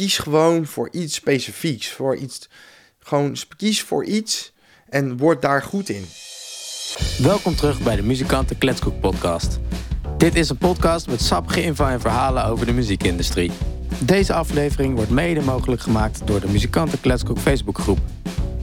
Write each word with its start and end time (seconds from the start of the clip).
kies 0.00 0.18
gewoon 0.18 0.66
voor 0.66 0.88
iets 0.92 1.14
specifieks. 1.14 1.88
Voor 1.88 2.16
iets, 2.16 2.48
gewoon 2.98 3.36
kies 3.56 3.82
voor 3.82 4.04
iets 4.04 4.52
en 4.88 5.16
word 5.16 5.42
daar 5.42 5.62
goed 5.62 5.88
in. 5.88 6.04
Welkom 7.18 7.56
terug 7.56 7.82
bij 7.82 7.96
de 7.96 8.02
Muzikanten 8.02 8.58
Kletskoek 8.58 9.00
podcast. 9.00 9.58
Dit 10.16 10.34
is 10.34 10.48
een 10.48 10.56
podcast 10.56 11.08
met 11.08 11.20
sappige 11.20 11.62
info 11.62 11.86
en 11.86 12.00
verhalen 12.00 12.44
over 12.44 12.66
de 12.66 12.72
muziekindustrie. 12.72 13.50
Deze 13.98 14.32
aflevering 14.32 14.94
wordt 14.94 15.10
mede 15.10 15.40
mogelijk 15.40 15.82
gemaakt 15.82 16.26
door 16.26 16.40
de 16.40 16.48
Muzikanten 16.48 17.00
Kletskoek 17.00 17.38
Facebookgroep. 17.38 17.98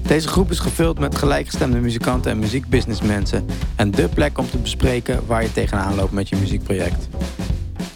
Deze 0.02 0.28
groep 0.28 0.52
is 0.52 0.60
gevuld 0.60 1.00
met 1.00 1.16
gelijkgestemde 1.16 1.80
muzikanten 1.80 2.32
en 2.32 2.40
muziekbusinessmensen 2.40 3.46
en 3.76 3.92
dé 3.92 4.08
plek 4.08 4.38
om 4.38 4.50
te 4.50 4.58
bespreken 4.58 5.26
waar 5.28 5.44
je 5.44 5.54
tegenaan 5.54 5.96
loopt 5.96 6.12
met 6.12 6.30
je 6.30 6.36
muziekproject. 6.36 7.08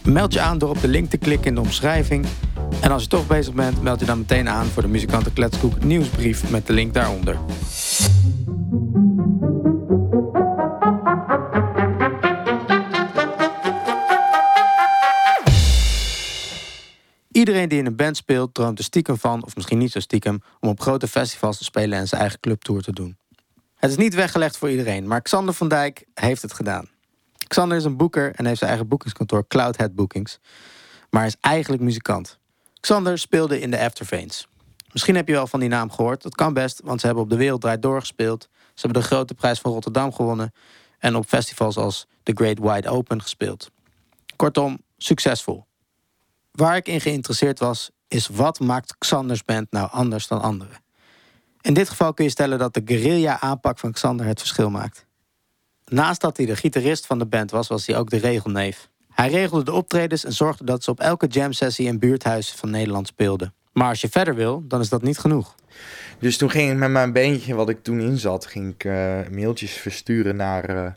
Meld 0.04 0.34
je 0.34 0.40
aan 0.40 0.58
door 0.58 0.70
op 0.70 0.82
de 0.82 0.88
link 0.88 1.10
te 1.10 1.18
klikken 1.18 1.48
in 1.48 1.56
de 1.56 1.62
omschrijving. 1.62 2.26
En 2.80 2.92
als 2.92 3.02
je 3.02 3.08
toch 3.08 3.28
bezig 3.28 3.54
bent, 3.54 3.82
meld 3.82 4.00
je 4.00 4.06
dan 4.06 4.18
meteen 4.18 4.50
aan 4.50 4.66
voor 4.66 4.82
de 4.82 4.88
Muzikanten 4.88 5.34
Kletskoek 5.34 5.84
nieuwsbrief 5.84 6.50
met 6.50 6.68
de 6.68 6.74
link 6.74 6.94
daaronder. 6.94 7.38
Iedereen 17.32 17.70
die 17.70 17.80
in 17.80 17.86
een 17.86 17.96
band 17.96 18.18
speelt, 18.18 18.54
droomt 18.54 18.78
er 18.78 18.84
stiekem 18.84 19.18
van, 19.18 19.46
of 19.46 19.56
misschien 19.56 19.78
niet 19.78 19.92
zo 19.92 20.00
stiekem, 20.00 20.42
om 20.60 20.70
op 20.70 20.82
grote 20.82 21.08
festivals 21.08 21.58
te 21.58 21.64
spelen 21.64 22.00
en 22.00 22.08
zijn 22.08 22.22
eigen 22.22 22.40
clubtour 22.40 22.82
te 22.82 22.94
doen. 22.94 23.18
Het 23.76 23.92
is 23.92 23.98
niet 23.98 24.14
weggelegd 24.14 24.58
voor 24.58 24.70
iedereen, 24.70 25.08
maar 25.08 25.22
Xander 25.22 25.54
van 25.54 25.68
Dijk 25.68 26.06
heeft 26.14 26.42
het 26.42 26.54
gedaan. 26.54 26.90
Xander 27.48 27.78
is 27.78 27.84
een 27.84 27.98
boeker 27.98 28.36
en 28.36 28.46
heeft 28.46 28.58
zijn 28.58 28.70
eigen 28.70 28.88
boekingskantoor 28.88 29.48
Cloudhead 29.48 29.96
Bookings, 29.96 30.40
maar 31.10 31.26
is 31.26 31.36
eigenlijk 31.40 31.84
muzikant. 31.84 32.40
Xander 32.82 33.18
speelde 33.18 33.60
in 33.60 33.72
de 33.72 33.80
Afterveins. 33.80 34.48
Misschien 34.92 35.16
heb 35.16 35.28
je 35.28 35.34
wel 35.34 35.48
van 35.48 35.60
die 35.60 35.70
naam 35.70 35.92
gehoord. 35.92 36.22
Dat 36.22 36.36
kan 36.36 36.54
best, 36.54 36.82
want 36.84 37.00
ze 37.00 37.06
hebben 37.06 37.24
op 37.24 37.30
de 37.30 37.36
Wereld 37.36 37.62
Draait. 37.62 37.84
Ze 37.84 38.88
hebben 38.88 39.02
de 39.02 39.08
Grote 39.08 39.34
Prijs 39.34 39.60
van 39.60 39.72
Rotterdam 39.72 40.14
gewonnen. 40.14 40.54
En 41.00 41.16
op 41.16 41.26
festivals 41.26 41.78
als 41.78 42.08
The 42.24 42.32
Great 42.36 42.60
Wide 42.60 42.90
Open 42.90 43.22
gespeeld. 43.22 43.72
Kortom, 44.36 44.82
succesvol. 44.98 45.66
Waar 46.52 46.76
ik 46.76 46.88
in 46.88 47.02
geïnteresseerd 47.02 47.60
was, 47.60 47.90
is 48.08 48.28
wat 48.28 48.60
maakt 48.60 48.98
Xanders 48.98 49.44
band 49.44 49.72
nou 49.72 49.90
anders 49.92 50.28
dan 50.28 50.42
anderen? 50.42 50.78
In 51.62 51.74
dit 51.74 51.90
geval 51.90 52.14
kun 52.14 52.26
je 52.26 52.32
stellen 52.32 52.60
dat 52.60 52.74
de 52.74 52.82
guerrilla-aanpak 52.86 53.80
van 53.80 53.92
Xander 53.92 54.26
het 54.26 54.40
verschil 54.40 54.70
maakt. 54.70 55.06
Naast 55.86 56.22
dat 56.22 56.38
hij 56.38 56.46
de 56.46 56.56
gitarist 56.56 57.06
van 57.06 57.20
de 57.20 57.26
band 57.26 57.52
was, 57.52 57.68
was 57.68 57.86
hij 57.88 57.98
ook 57.98 58.10
de 58.10 58.18
regelneef. 58.18 58.90
Hij 59.14 59.30
regelde 59.30 59.64
de 59.64 59.74
optredens 59.74 60.26
en 60.26 60.34
zorgde 60.34 60.64
dat 60.64 60.84
ze 60.84 60.90
op 60.90 61.00
elke 61.00 61.28
jam-sessie 61.28 61.88
in 61.88 62.00
buurthuizen 62.00 62.58
van 62.58 62.70
Nederland 62.70 63.08
speelden. 63.08 63.54
Maar 63.74 63.88
als 63.88 64.02
je 64.02 64.10
verder 64.10 64.36
wil, 64.36 64.64
dan 64.68 64.80
is 64.80 64.90
dat 64.90 65.02
niet 65.02 65.18
genoeg. 65.18 65.56
Dus 66.20 66.38
toen 66.38 66.50
ging 66.50 66.72
ik 66.72 66.78
met 66.78 66.90
mijn 66.90 67.14
beentje, 67.14 67.56
wat 67.56 67.70
ik 67.70 67.84
toen 67.84 68.00
in 68.00 68.18
zat, 68.18 68.46
ging 68.46 68.74
ik 68.74 68.84
uh, 68.84 69.20
mailtjes 69.32 69.72
versturen 69.72 70.36
naar, 70.36 70.70
uh, 70.70 70.92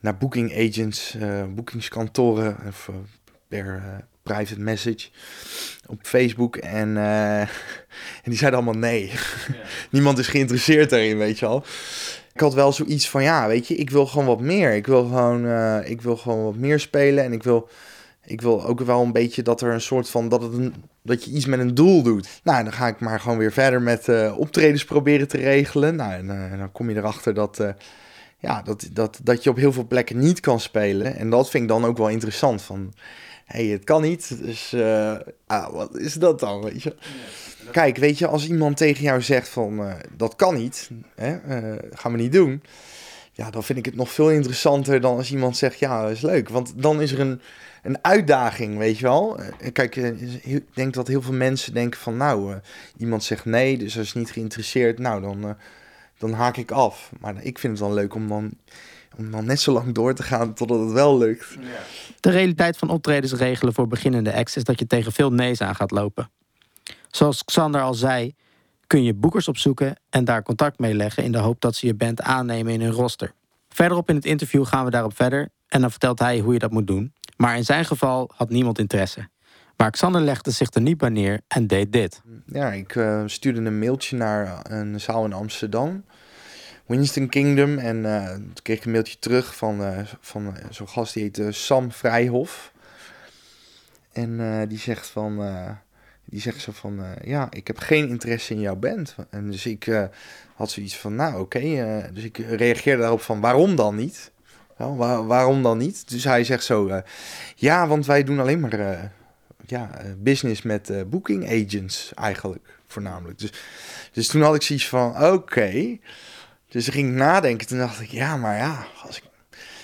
naar 0.00 0.16
booking 0.16 0.52
agents, 0.68 1.14
uh, 1.14 1.44
boekingskantoren, 1.54 2.56
of 2.68 2.90
per 3.48 3.82
private 4.22 4.60
message 4.60 5.08
op 5.86 5.98
Facebook. 6.02 6.56
En, 6.56 6.96
en 8.24 8.28
die 8.30 8.36
zeiden 8.36 8.60
allemaal 8.60 8.80
nee. 8.80 9.06
Ja. 9.06 9.18
Niemand 9.90 10.18
is 10.18 10.26
geïnteresseerd 10.28 10.90
daarin, 10.90 11.18
weet 11.18 11.38
je 11.38 11.46
al. 11.46 11.64
Ik 12.34 12.40
had 12.40 12.54
wel 12.54 12.72
zoiets 12.72 13.10
van, 13.10 13.22
ja, 13.22 13.46
weet 13.46 13.68
je, 13.68 13.74
ik 13.74 13.90
wil 13.90 14.06
gewoon 14.06 14.26
wat 14.26 14.40
meer. 14.40 14.74
Ik 14.74 14.86
wil 14.86 15.04
gewoon, 15.04 15.46
ik 15.84 16.02
wil 16.02 16.16
gewoon 16.16 16.44
wat 16.44 16.56
meer 16.56 16.80
spelen 16.80 17.24
en 17.24 17.32
ik 17.32 17.42
wil 17.42 17.68
ik 18.24 18.40
wil 18.40 18.66
ook 18.66 18.80
wel 18.80 19.02
een 19.02 19.12
beetje 19.12 19.42
dat 19.42 19.60
er 19.60 19.72
een 19.72 19.80
soort 19.80 20.10
van 20.10 20.28
dat, 20.28 20.42
het 20.42 20.72
dat 21.02 21.24
je 21.24 21.30
iets 21.30 21.46
met 21.46 21.60
een 21.60 21.74
doel 21.74 22.02
doet. 22.02 22.40
Nou, 22.42 22.64
dan 22.64 22.72
ga 22.72 22.86
ik 22.86 23.00
maar 23.00 23.20
gewoon 23.20 23.38
weer 23.38 23.52
verder 23.52 23.82
met 23.82 24.08
uh, 24.08 24.38
optredens 24.38 24.84
proberen 24.84 25.28
te 25.28 25.36
regelen. 25.36 25.96
Nou, 25.96 26.12
en, 26.12 26.26
uh, 26.26 26.58
dan 26.58 26.72
kom 26.72 26.90
je 26.90 26.96
erachter 26.96 27.34
dat, 27.34 27.74
ja, 28.38 28.62
dat, 28.62 28.88
dat, 28.92 29.20
dat 29.22 29.42
je 29.42 29.50
op 29.50 29.56
heel 29.56 29.72
veel 29.72 29.86
plekken 29.86 30.18
niet 30.18 30.40
kan 30.40 30.60
spelen. 30.60 31.16
En 31.16 31.30
dat 31.30 31.50
vind 31.50 31.62
ik 31.62 31.68
dan 31.68 31.84
ook 31.84 31.98
wel 31.98 32.08
interessant. 32.08 32.62
Van 32.62 32.94
hey, 33.44 33.66
het 33.66 33.84
kan 33.84 34.02
niet. 34.02 34.44
Dus 34.44 34.74
ah, 35.46 35.72
wat 35.72 35.98
is 35.98 36.14
dat 36.14 36.40
dan? 36.40 36.62
Weet 36.62 36.82
je? 36.82 36.94
Kijk, 37.70 37.96
weet 37.96 38.18
je, 38.18 38.26
als 38.26 38.48
iemand 38.48 38.76
tegen 38.76 39.02
jou 39.02 39.22
zegt 39.22 39.48
van 39.48 39.96
dat 40.16 40.36
kan 40.36 40.54
niet, 40.54 40.90
hè, 41.14 41.38
gaan 41.92 42.12
we 42.12 42.18
niet 42.18 42.32
doen. 42.32 42.62
Ja, 43.32 43.50
dan 43.50 43.64
vind 43.64 43.78
ik 43.78 43.84
het 43.84 43.96
nog 43.96 44.12
veel 44.12 44.30
interessanter 44.30 45.00
dan 45.00 45.16
als 45.16 45.32
iemand 45.32 45.56
zegt 45.56 45.78
ja, 45.78 46.02
dat 46.02 46.10
is 46.10 46.20
leuk. 46.20 46.48
Want 46.48 46.72
dan 46.76 47.00
is 47.00 47.12
er 47.12 47.20
een 47.20 47.40
een 47.84 48.04
uitdaging, 48.04 48.78
weet 48.78 48.98
je 48.98 49.04
wel. 49.04 49.38
Eh, 49.38 49.72
kijk, 49.72 49.96
eh, 49.96 50.52
ik 50.54 50.64
denk 50.74 50.94
dat 50.94 51.08
heel 51.08 51.22
veel 51.22 51.32
mensen 51.32 51.74
denken 51.74 52.00
van, 52.00 52.16
nou, 52.16 52.52
uh, 52.52 52.56
iemand 52.96 53.24
zegt 53.24 53.44
nee, 53.44 53.78
dus 53.78 53.98
als 53.98 54.06
is 54.06 54.14
niet 54.14 54.30
geïnteresseerd, 54.30 54.98
nou, 54.98 55.22
dan, 55.22 55.44
uh, 55.44 55.50
dan 56.18 56.32
haak 56.32 56.56
ik 56.56 56.70
af. 56.70 57.12
Maar 57.20 57.42
ik 57.42 57.58
vind 57.58 57.78
het 57.78 57.88
dan 57.88 57.94
leuk 57.94 58.14
om 58.14 58.28
dan, 58.28 58.50
om 59.16 59.30
dan 59.30 59.44
net 59.44 59.60
zo 59.60 59.72
lang 59.72 59.94
door 59.94 60.14
te 60.14 60.22
gaan 60.22 60.54
totdat 60.54 60.80
het 60.80 60.92
wel 60.92 61.18
lukt. 61.18 61.56
Ja. 61.60 61.66
De 62.20 62.30
realiteit 62.30 62.76
van 62.76 62.90
optredens 62.90 63.32
regelen 63.32 63.74
voor 63.74 63.88
beginnende 63.88 64.34
acts 64.34 64.56
is 64.56 64.64
dat 64.64 64.78
je 64.78 64.86
tegen 64.86 65.12
veel 65.12 65.32
nee's 65.32 65.60
aan 65.60 65.74
gaat 65.74 65.90
lopen. 65.90 66.30
Zoals 67.10 67.44
Xander 67.44 67.80
al 67.80 67.94
zei, 67.94 68.34
kun 68.86 69.02
je 69.02 69.14
boekers 69.14 69.48
opzoeken 69.48 69.96
en 70.10 70.24
daar 70.24 70.42
contact 70.42 70.78
mee 70.78 70.94
leggen 70.94 71.24
in 71.24 71.32
de 71.32 71.38
hoop 71.38 71.60
dat 71.60 71.74
ze 71.74 71.86
je 71.86 71.94
band 71.94 72.22
aannemen 72.22 72.72
in 72.72 72.80
hun 72.80 72.92
roster. 72.92 73.32
Verderop 73.68 74.08
in 74.08 74.14
het 74.14 74.24
interview 74.24 74.66
gaan 74.66 74.84
we 74.84 74.90
daarop 74.90 75.16
verder 75.16 75.48
en 75.68 75.80
dan 75.80 75.90
vertelt 75.90 76.18
hij 76.18 76.38
hoe 76.38 76.52
je 76.52 76.58
dat 76.58 76.70
moet 76.70 76.86
doen. 76.86 77.12
Maar 77.36 77.56
in 77.56 77.64
zijn 77.64 77.84
geval 77.84 78.30
had 78.34 78.48
niemand 78.48 78.78
interesse. 78.78 79.28
Maar 79.76 79.90
Xander 79.90 80.20
legde 80.20 80.50
zich 80.50 80.74
er 80.74 80.80
niet 80.80 80.98
bij 80.98 81.08
neer 81.08 81.40
en 81.48 81.66
deed 81.66 81.92
dit. 81.92 82.22
Ja, 82.46 82.72
ik 82.72 82.94
uh, 82.94 83.22
stuurde 83.26 83.60
een 83.60 83.78
mailtje 83.78 84.16
naar 84.16 84.60
een 84.62 85.00
zaal 85.00 85.24
in 85.24 85.32
Amsterdam. 85.32 86.04
Winston 86.86 87.28
Kingdom. 87.28 87.78
En 87.78 87.96
uh, 87.96 88.30
toen 88.30 88.62
kreeg 88.62 88.78
ik 88.78 88.84
een 88.84 88.90
mailtje 88.90 89.18
terug 89.18 89.56
van, 89.56 89.80
uh, 89.80 89.98
van 90.20 90.56
zo'n 90.70 90.88
gast 90.88 91.14
die 91.14 91.22
heette 91.22 91.52
Sam 91.52 91.92
Vrijhof. 91.92 92.72
En 94.12 94.68
die 94.68 94.78
zegt 94.78 95.06
van... 95.06 95.42
die 96.24 96.40
zegt 96.40 96.60
zo 96.60 96.72
van... 96.72 97.00
ja, 97.24 97.46
ik 97.50 97.66
heb 97.66 97.78
geen 97.78 98.08
interesse 98.08 98.54
in 98.54 98.60
jouw 98.60 98.76
band. 98.76 99.14
En 99.30 99.50
dus 99.50 99.66
ik 99.66 100.08
had 100.54 100.70
zoiets 100.70 100.96
van... 100.96 101.14
Nou, 101.14 101.40
oké. 101.40 101.60
Dus 102.12 102.24
ik 102.24 102.36
reageerde 102.38 103.00
daarop 103.00 103.20
van... 103.20 103.40
Waarom 103.40 103.76
dan 103.76 103.96
niet? 103.96 104.30
waar, 104.76 105.26
waarom 105.26 105.62
dan 105.62 105.78
niet? 105.78 106.08
Dus 106.08 106.24
hij 106.24 106.44
zegt 106.44 106.64
zo, 106.64 107.02
ja, 107.54 107.86
want 107.86 108.06
wij 108.06 108.24
doen 108.24 108.40
alleen 108.40 108.60
maar 108.60 109.12
ja, 109.66 109.98
eh, 109.98 110.10
business 110.18 110.62
met 110.62 111.10
booking 111.10 111.44
agents 111.50 112.12
eigenlijk, 112.14 112.78
voornamelijk. 112.86 113.38
Dus, 113.38 113.52
dus 114.12 114.26
toen 114.26 114.42
had 114.42 114.54
ik 114.54 114.62
zoiets 114.62 114.88
van, 114.88 115.24
oké. 115.24 115.98
Dus 116.74 116.86
ik 116.86 116.92
ging 116.92 117.14
nadenken, 117.14 117.66
toen 117.66 117.78
dacht 117.78 118.00
ik, 118.00 118.08
ja, 118.10 118.36
maar 118.36 118.56
ja, 118.56 118.86
als 119.06 119.16
ik, 119.16 119.22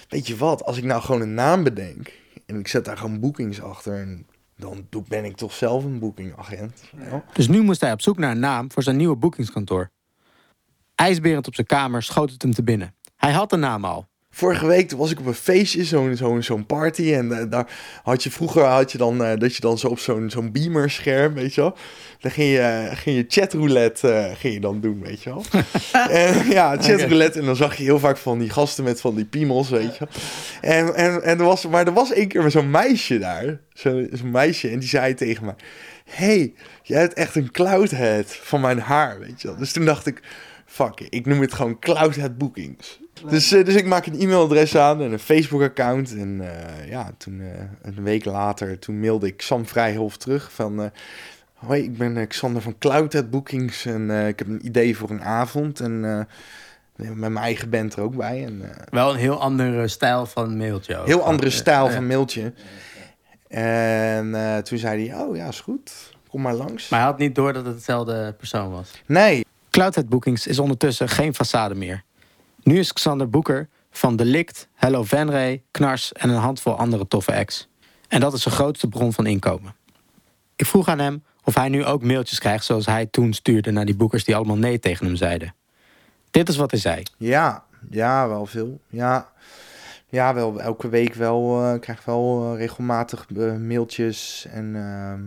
weet 0.09 0.27
je 0.27 0.37
wat, 0.37 0.65
als 0.65 0.77
ik 0.77 0.85
nou 0.85 1.03
gewoon 1.03 1.21
een 1.21 1.35
naam 1.35 1.63
bedenk 1.63 2.13
en 2.47 2.59
ik 2.59 2.69
zet 2.69 2.85
daar 2.85 2.97
gewoon 2.97 3.21
bookings 3.21 3.61
achter 3.63 3.95
en 3.95 4.27
dan 4.57 4.89
ben 5.09 5.25
ik 5.25 5.37
toch 5.37 5.53
zelf 5.53 5.85
een 5.85 5.99
bookingagent. 5.99 6.83
Ja. 6.97 7.25
Dus 7.33 7.49
nu 7.49 7.63
moest 7.63 7.81
hij 7.81 7.93
op 7.93 8.01
zoek 8.01 8.19
naar 8.19 8.31
een 8.31 8.39
naam 8.39 8.73
voor 8.73 8.83
zijn 8.83 8.97
nieuwe 8.97 9.17
boekingskantoor. 9.17 9.91
IJsberend 10.95 11.47
op 11.47 11.55
zijn 11.55 11.67
kamer 11.67 12.03
schoot 12.03 12.31
het 12.31 12.43
hem 12.43 12.55
te 12.55 12.63
binnen. 12.63 12.95
Hij 13.17 13.33
had 13.33 13.51
de 13.51 13.57
naam 13.57 13.85
al, 13.85 14.09
Vorige 14.33 14.67
week 14.67 14.91
was 14.91 15.11
ik 15.11 15.21
op 15.21 15.27
een 15.27 15.35
feestje, 15.35 15.85
zo'n 15.85 16.17
zo'n 16.17 16.43
zo'n 16.43 16.67
party. 16.67 17.13
En 17.13 17.27
uh, 17.27 17.43
daar 17.49 17.67
had 18.03 18.23
je 18.23 18.31
vroeger 18.31 18.65
had 18.65 18.93
je 18.93 18.99
dan 18.99 19.23
uh, 19.23 19.33
dat 19.39 19.55
je 19.55 19.61
dan 19.61 19.79
zo 19.79 19.87
op 19.87 19.99
zo'n 19.99 20.31
zo'n 20.31 20.53
beamer 20.53 20.91
scherm, 20.91 21.35
weet 21.35 21.55
je 21.55 21.61
wel. 21.61 21.77
Dan 22.21 22.31
ging 22.31 22.51
je, 22.51 22.91
ging 22.93 23.17
je 23.17 23.25
chatroulette 23.29 24.33
ging 24.37 24.55
je 24.55 24.61
dan 24.61 24.81
doen, 24.81 25.01
weet 25.03 25.23
je 25.23 25.31
wel. 25.31 25.45
en, 26.11 26.51
ja, 26.51 26.77
chatroulette. 26.77 27.29
Okay. 27.31 27.41
En 27.41 27.47
dan 27.47 27.57
zag 27.57 27.77
je 27.77 27.83
heel 27.83 27.99
vaak 27.99 28.17
van 28.17 28.39
die 28.39 28.51
gasten 28.51 28.85
met 28.85 29.01
van 29.01 29.15
die 29.15 29.25
piemels, 29.25 29.71
weet 29.71 29.97
je 29.97 30.07
En, 30.61 30.95
en, 30.95 31.23
en 31.23 31.39
er 31.39 31.45
was, 31.45 31.67
maar 31.67 31.87
er 31.87 31.93
was 31.93 32.13
één 32.13 32.29
keer 32.29 32.51
zo'n 32.51 32.71
meisje 32.71 33.19
daar. 33.19 33.61
Zo'n 33.73 34.11
zo 34.19 34.25
meisje. 34.25 34.69
En 34.69 34.79
die 34.79 34.89
zei 34.89 35.15
tegen 35.15 35.45
me: 35.45 35.55
hey, 36.05 36.53
jij 36.83 37.01
hebt 37.01 37.15
echt 37.15 37.37
een 37.37 37.51
cloudhead 37.51 38.27
van 38.43 38.61
mijn 38.61 38.81
haar, 38.81 39.19
weet 39.19 39.43
je 39.43 39.49
wel. 39.49 39.57
Dus 39.57 39.73
toen 39.73 39.85
dacht 39.85 40.07
ik, 40.07 40.23
fuck, 40.71 41.01
ik 41.01 41.27
noem 41.27 41.41
het 41.41 41.55
gewoon 41.55 41.79
cloudhead 41.79 42.39
bookings. 42.39 43.01
Dus, 43.29 43.53
uh, 43.53 43.65
dus 43.65 43.75
ik 43.75 43.87
maak 43.87 44.07
een 44.07 44.21
e-mailadres 44.21 44.77
aan 44.77 45.03
en 45.03 45.13
een 45.13 45.19
Facebook-account. 45.19 46.13
En 46.17 46.41
uh, 46.41 46.89
ja, 46.91 47.13
toen 47.19 47.41
uh, 47.41 47.49
een 47.83 48.03
week 48.03 48.25
later, 48.25 48.79
toen 48.79 49.01
mailde 49.01 49.27
ik 49.27 49.43
Sam 49.43 49.67
Vrijhof 49.67 50.17
terug 50.17 50.53
van... 50.53 50.91
Hoi, 51.55 51.83
ik 51.83 51.99
ben 51.99 52.27
Xander 52.27 52.63
van 52.63 52.79
Cloudhead 52.79 53.31
Bookings 53.31 53.87
en 53.87 54.11
ik 54.11 54.39
heb 54.39 54.49
een 54.49 54.67
idee 54.67 54.97
voor 54.97 55.11
een 55.11 55.23
avond. 55.23 55.81
En 55.81 56.01
met 56.97 57.15
mijn 57.15 57.37
eigen 57.37 57.71
band 57.71 57.95
er 57.95 58.03
ook 58.03 58.17
bij. 58.17 58.45
En, 58.45 58.63
Wel 58.91 59.11
een 59.11 59.19
heel 59.19 59.41
andere 59.41 59.89
stijl 59.89 60.27
van 60.27 60.57
mailtje. 60.57 60.97
Ook. 60.97 61.07
Heel 61.07 61.25
andere 61.25 61.51
stijl 61.51 61.91
van 61.91 62.07
mailtje. 62.07 62.53
En 63.49 64.63
toen 64.65 64.79
zei 64.79 65.09
hij, 65.09 65.21
oh 65.21 65.37
ja, 65.37 65.49
is 65.49 65.61
goed. 65.61 65.93
Kom 66.29 66.41
maar 66.41 66.55
langs. 66.55 66.89
Maar 66.89 67.01
hij 67.01 67.09
had 67.09 67.19
niet 67.19 67.35
door 67.35 67.53
dat 67.53 67.65
het 67.65 67.75
hetzelfde 67.75 68.35
persoon 68.39 68.71
was? 68.71 68.91
Nee. 69.07 69.45
Cloudhead 69.71 70.09
Bookings 70.09 70.47
is 70.47 70.59
ondertussen 70.59 71.09
geen 71.09 71.35
façade 71.35 71.77
meer. 71.77 72.03
Nu 72.63 72.79
is 72.79 72.93
Xander 72.93 73.31
Boeker 73.31 73.69
van 73.91 74.17
Delict, 74.17 74.69
Hello 74.75 75.03
Venray, 75.05 75.63
Knars 75.71 76.13
en 76.13 76.29
een 76.29 76.37
handvol 76.37 76.77
andere 76.77 77.09
toffe 77.09 77.35
acts. 77.35 77.69
En 78.09 78.21
dat 78.21 78.33
is 78.33 78.43
zijn 78.43 78.55
grootste 78.55 78.89
bron 78.89 79.13
van 79.13 79.27
inkomen. 79.27 79.75
Ik 80.57 80.67
vroeg 80.67 80.89
aan 80.89 80.99
hem 80.99 81.23
Of 81.45 81.55
hij 81.55 81.69
nu 81.69 81.85
ook 81.85 82.03
mailtjes 82.03 82.39
krijgt 82.39 82.65
zoals 82.65 82.87
hij 82.87 83.07
toen 83.07 83.33
stuurde 83.33 83.71
naar 83.71 83.85
die 83.85 83.97
boekers 83.97 84.25
die 84.25 84.37
allemaal 84.37 84.57
nee 84.57 84.79
tegen 84.79 85.07
hem 85.07 85.17
zeiden. 85.17 85.55
Dit 86.31 86.49
is 86.49 86.57
wat 86.57 86.71
hij 86.71 86.81
zei. 86.81 87.03
Ja, 87.17 87.65
ja, 87.91 88.29
wel 88.29 88.47
veel. 88.47 88.81
Ja, 88.89 89.33
ja 90.09 90.35
wel 90.35 90.61
elke 90.61 90.89
week 90.89 91.15
wel. 91.15 91.63
eh, 91.63 91.75
Ik 91.75 91.81
krijg 91.81 92.05
wel 92.05 92.53
eh, 92.53 92.59
regelmatig 92.59 93.27
eh, 93.37 93.57
mailtjes 93.57 94.47
en, 94.51 94.77
ehm, 94.77 95.21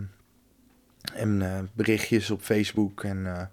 en 1.21 1.69
berichtjes 1.73 2.29
op 2.31 2.41
Facebook. 2.41 3.03
En 3.03 3.51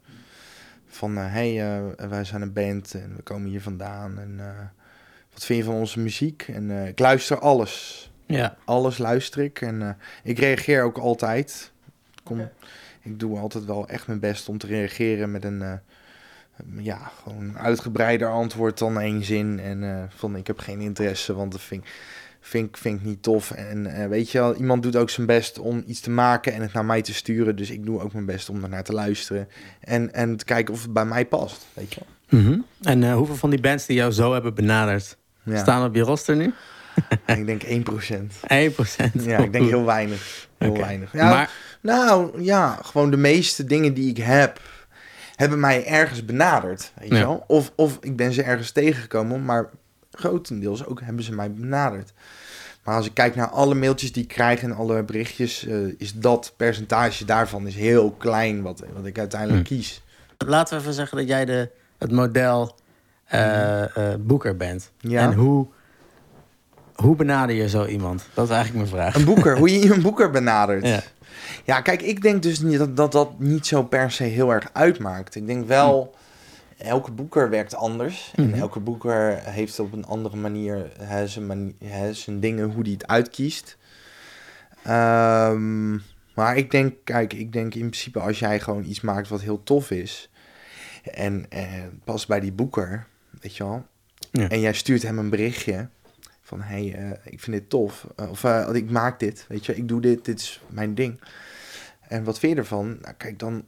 van, 0.90 1.16
hé, 1.16 1.54
hey, 1.56 1.78
eh, 1.96 2.08
wij 2.08 2.24
zijn 2.24 2.42
een 2.42 2.52
band 2.52 2.94
en 2.94 3.12
we 3.16 3.22
komen 3.22 3.48
hier 3.50 3.62
vandaan. 3.62 4.18
En 4.18 4.34
eh, 4.38 4.46
wat 5.32 5.44
vind 5.44 5.58
je 5.58 5.64
van 5.64 5.74
onze 5.74 6.00
muziek? 6.00 6.48
En 6.48 6.70
eh, 6.70 6.86
ik 6.86 6.98
luister 6.98 7.38
alles. 7.38 8.04
Ja. 8.26 8.56
Alles 8.64 8.98
luister 8.98 9.42
ik. 9.42 9.60
En 9.60 9.82
eh, 9.82 9.88
ik 10.22 10.38
reageer 10.38 10.82
ook 10.82 10.98
altijd. 10.98 11.72
Kom, 12.22 12.48
Ik 13.02 13.18
doe 13.20 13.38
altijd 13.38 13.64
wel 13.64 13.88
echt 13.88 14.06
mijn 14.06 14.20
best 14.20 14.48
om 14.48 14.58
te 14.58 14.66
reageren 14.66 15.30
met 15.30 15.44
een... 15.44 15.62
eh, 15.62 15.72
ja, 16.76 16.96
gewoon 17.22 17.42
een 17.42 17.58
uitgebreider 17.58 18.28
antwoord 18.28 18.78
dan 18.78 19.00
één 19.00 19.24
zin. 19.24 19.60
En 19.60 19.84
eh, 19.84 20.02
van 20.08 20.36
ik 20.36 20.46
heb 20.46 20.58
geen 20.58 20.80
interesse, 20.80 21.34
want 21.34 21.52
dat 21.52 21.60
vind, 21.60 21.84
ik- 21.84 21.90
vind, 22.40 22.68
ik- 22.68 22.76
vind 22.76 23.00
ik 23.00 23.06
niet 23.06 23.22
tof. 23.22 23.50
En 23.50 23.86
eh, 23.86 24.06
weet 24.08 24.30
je 24.30 24.38
wel, 24.38 24.54
iemand 24.54 24.82
doet 24.82 24.96
ook 24.96 25.10
zijn 25.10 25.26
best 25.26 25.58
om 25.58 25.82
iets 25.86 26.00
te 26.00 26.10
maken 26.10 26.52
en 26.52 26.60
het 26.62 26.72
naar 26.72 26.84
mij 26.84 27.02
te 27.02 27.14
sturen. 27.14 27.56
Dus 27.56 27.70
ik 27.70 27.84
doe 27.84 28.00
ook 28.00 28.12
mijn 28.12 28.24
best 28.26 28.48
om 28.48 28.62
ernaar 28.62 28.84
te 28.84 28.92
luisteren. 28.92 29.48
En, 29.80 30.14
en 30.14 30.36
te 30.36 30.44
kijken 30.44 30.74
of 30.74 30.82
het 30.82 30.92
bij 30.92 31.04
mij 31.04 31.26
past, 31.26 31.66
weet 31.74 31.94
je 31.94 32.00
wel. 32.28 32.40
Mhm. 32.40 32.58
En 32.82 33.02
eh, 33.04 33.14
hoeveel 33.14 33.36
van 33.36 33.50
die 33.50 33.60
bands 33.60 33.86
die 33.86 33.96
jou 33.96 34.12
zo 34.12 34.32
hebben 34.32 34.54
benaderd 34.54 35.16
Ja, 35.42 35.58
staan 35.58 35.84
op 35.84 35.94
je 35.94 36.02
roster 36.02 36.36
nu? 36.36 36.52
ik 37.26 37.46
denk 37.46 37.62
1%. 37.64 37.66
1%. 37.66 39.22
Ja, 39.24 39.38
ik 39.38 39.52
denk 39.52 39.68
heel 39.68 39.84
weinig. 39.84 40.48
Heel 40.58 40.76
weinig. 40.76 41.12
Ja, 41.12 41.28
maar, 41.30 41.50
Nou, 41.82 42.42
ja, 42.42 42.78
gewoon 42.82 43.10
de 43.10 43.16
meeste 43.16 43.64
dingen 43.64 43.94
die 43.94 44.10
ik 44.10 44.16
heb, 44.16 44.60
hebben 45.36 45.60
mij 45.60 45.86
ergens 45.86 46.24
benaderd, 46.24 46.92
weet 46.98 47.08
je 47.08 47.14
Ja. 47.14 47.20
wel. 47.20 47.44
Of, 47.46 47.72
of 47.74 47.98
ik 48.00 48.16
ben 48.16 48.32
ze 48.32 48.42
ergens 48.42 48.70
tegengekomen, 48.70 49.44
maar 49.44 49.70
grotendeels 50.20 50.86
ook 50.86 51.00
hebben 51.00 51.24
ze 51.24 51.32
mij 51.34 51.52
benaderd. 51.52 52.12
Maar 52.84 52.96
als 52.96 53.06
ik 53.06 53.14
kijk 53.14 53.34
naar 53.34 53.48
alle 53.48 53.74
mailtjes 53.74 54.12
die 54.12 54.22
ik 54.22 54.28
krijg 54.28 54.62
en 54.62 54.72
alle 54.72 55.02
berichtjes, 55.02 55.66
eh, 55.66 55.76
is 55.98 56.12
dat 56.12 56.52
percentage 56.56 57.24
daarvan 57.24 57.66
is 57.66 57.74
heel 57.74 58.10
klein 58.10 58.62
wat, 58.62 58.82
wat 58.94 59.06
ik 59.06 59.18
uiteindelijk 59.18 59.68
Hm. 59.68 59.74
kies. 59.74 60.02
laten 60.38 60.74
we 60.76 60.80
even 60.82 60.94
zeggen 60.94 61.18
dat 61.18 61.28
jij 61.28 61.44
de, 61.44 61.70
het 61.98 62.10
model 62.12 62.74
eh, 63.24 63.82
eh, 64.12 64.20
boeker 64.20 64.56
bent. 64.56 64.90
Ja. 64.98 65.22
En 65.22 65.32
hoe, 65.34 65.66
hoe 66.94 67.16
benader 67.16 67.56
je 67.56 67.68
zo 67.68 67.84
iemand? 67.86 68.24
Dat 68.34 68.44
is 68.48 68.54
eigenlijk 68.54 68.90
mijn 68.90 69.02
vraag. 69.02 69.14
Een 69.14 69.24
boeker, 69.34 69.58
hoe 69.58 69.80
je 69.80 69.92
een 69.94 70.02
boeker 70.02 70.30
benadert. 70.30 70.86
Ja. 70.86 71.02
Ja, 71.64 71.80
kijk, 71.80 72.02
ik 72.02 72.22
denk 72.22 72.42
dus 72.42 72.60
niet 72.60 72.78
dat, 72.78 72.96
dat 72.96 73.12
dat 73.12 73.38
niet 73.38 73.66
zo 73.66 73.82
per 73.82 74.10
se 74.10 74.22
heel 74.24 74.52
erg 74.52 74.68
uitmaakt. 74.72 75.34
Ik 75.34 75.46
denk 75.46 75.66
wel, 75.66 76.14
elke 76.82 77.12
boeker 77.12 77.50
werkt 77.50 77.74
anders. 77.74 78.32
Mhm. 78.36 78.52
En 78.52 78.58
elke 78.58 78.80
boeker 78.80 79.38
heeft 79.44 79.78
op 79.78 79.92
een 79.92 80.04
andere 80.04 80.36
manier 80.36 80.92
hè, 80.98 81.28
zijn, 81.28 81.46
mani- 81.46 81.76
hè, 81.84 82.12
zijn 82.14 82.40
dingen, 82.40 82.70
hoe 82.70 82.84
die 82.84 82.92
het 82.92 83.06
uitkiest. 83.06 83.76
Ehm, 84.82 85.92
maar 86.34 86.56
ik 86.56 86.70
denk, 86.70 86.94
kijk, 87.04 87.32
ik 87.32 87.52
denk 87.52 87.74
in 87.74 87.88
principe 87.88 88.20
als 88.20 88.38
jij 88.38 88.60
gewoon 88.60 88.84
iets 88.84 89.00
maakt 89.00 89.28
wat 89.28 89.40
heel 89.40 89.62
tof 89.62 89.90
is. 89.90 90.30
En 91.02 91.46
eh, 91.48 91.68
past 92.04 92.28
bij 92.28 92.40
die 92.40 92.52
boeker, 92.52 93.06
weet 93.40 93.56
je 93.56 93.64
wel. 93.64 93.86
Ja. 94.30 94.48
En 94.48 94.60
jij 94.60 94.72
stuurt 94.72 95.02
hem 95.02 95.18
een 95.18 95.30
berichtje 95.30 95.88
van 96.42 96.60
hey, 96.60 96.94
eh, 96.94 97.32
ik 97.32 97.40
vind 97.40 97.56
dit 97.56 97.70
tof. 97.70 98.06
Eh, 98.16 98.30
of 98.30 98.44
ik 98.72 98.90
maak 98.90 99.18
dit, 99.18 99.44
weet 99.48 99.66
je, 99.66 99.76
ik 99.76 99.88
doe 99.88 100.00
dit, 100.00 100.24
dit 100.24 100.38
is 100.38 100.60
mijn 100.68 100.94
ding. 100.94 101.20
En 102.08 102.24
wat 102.24 102.38
vind 102.38 102.52
je 102.52 102.58
ervan? 102.58 102.98
Nou, 103.00 103.14
kijk, 103.16 103.38
dan 103.38 103.64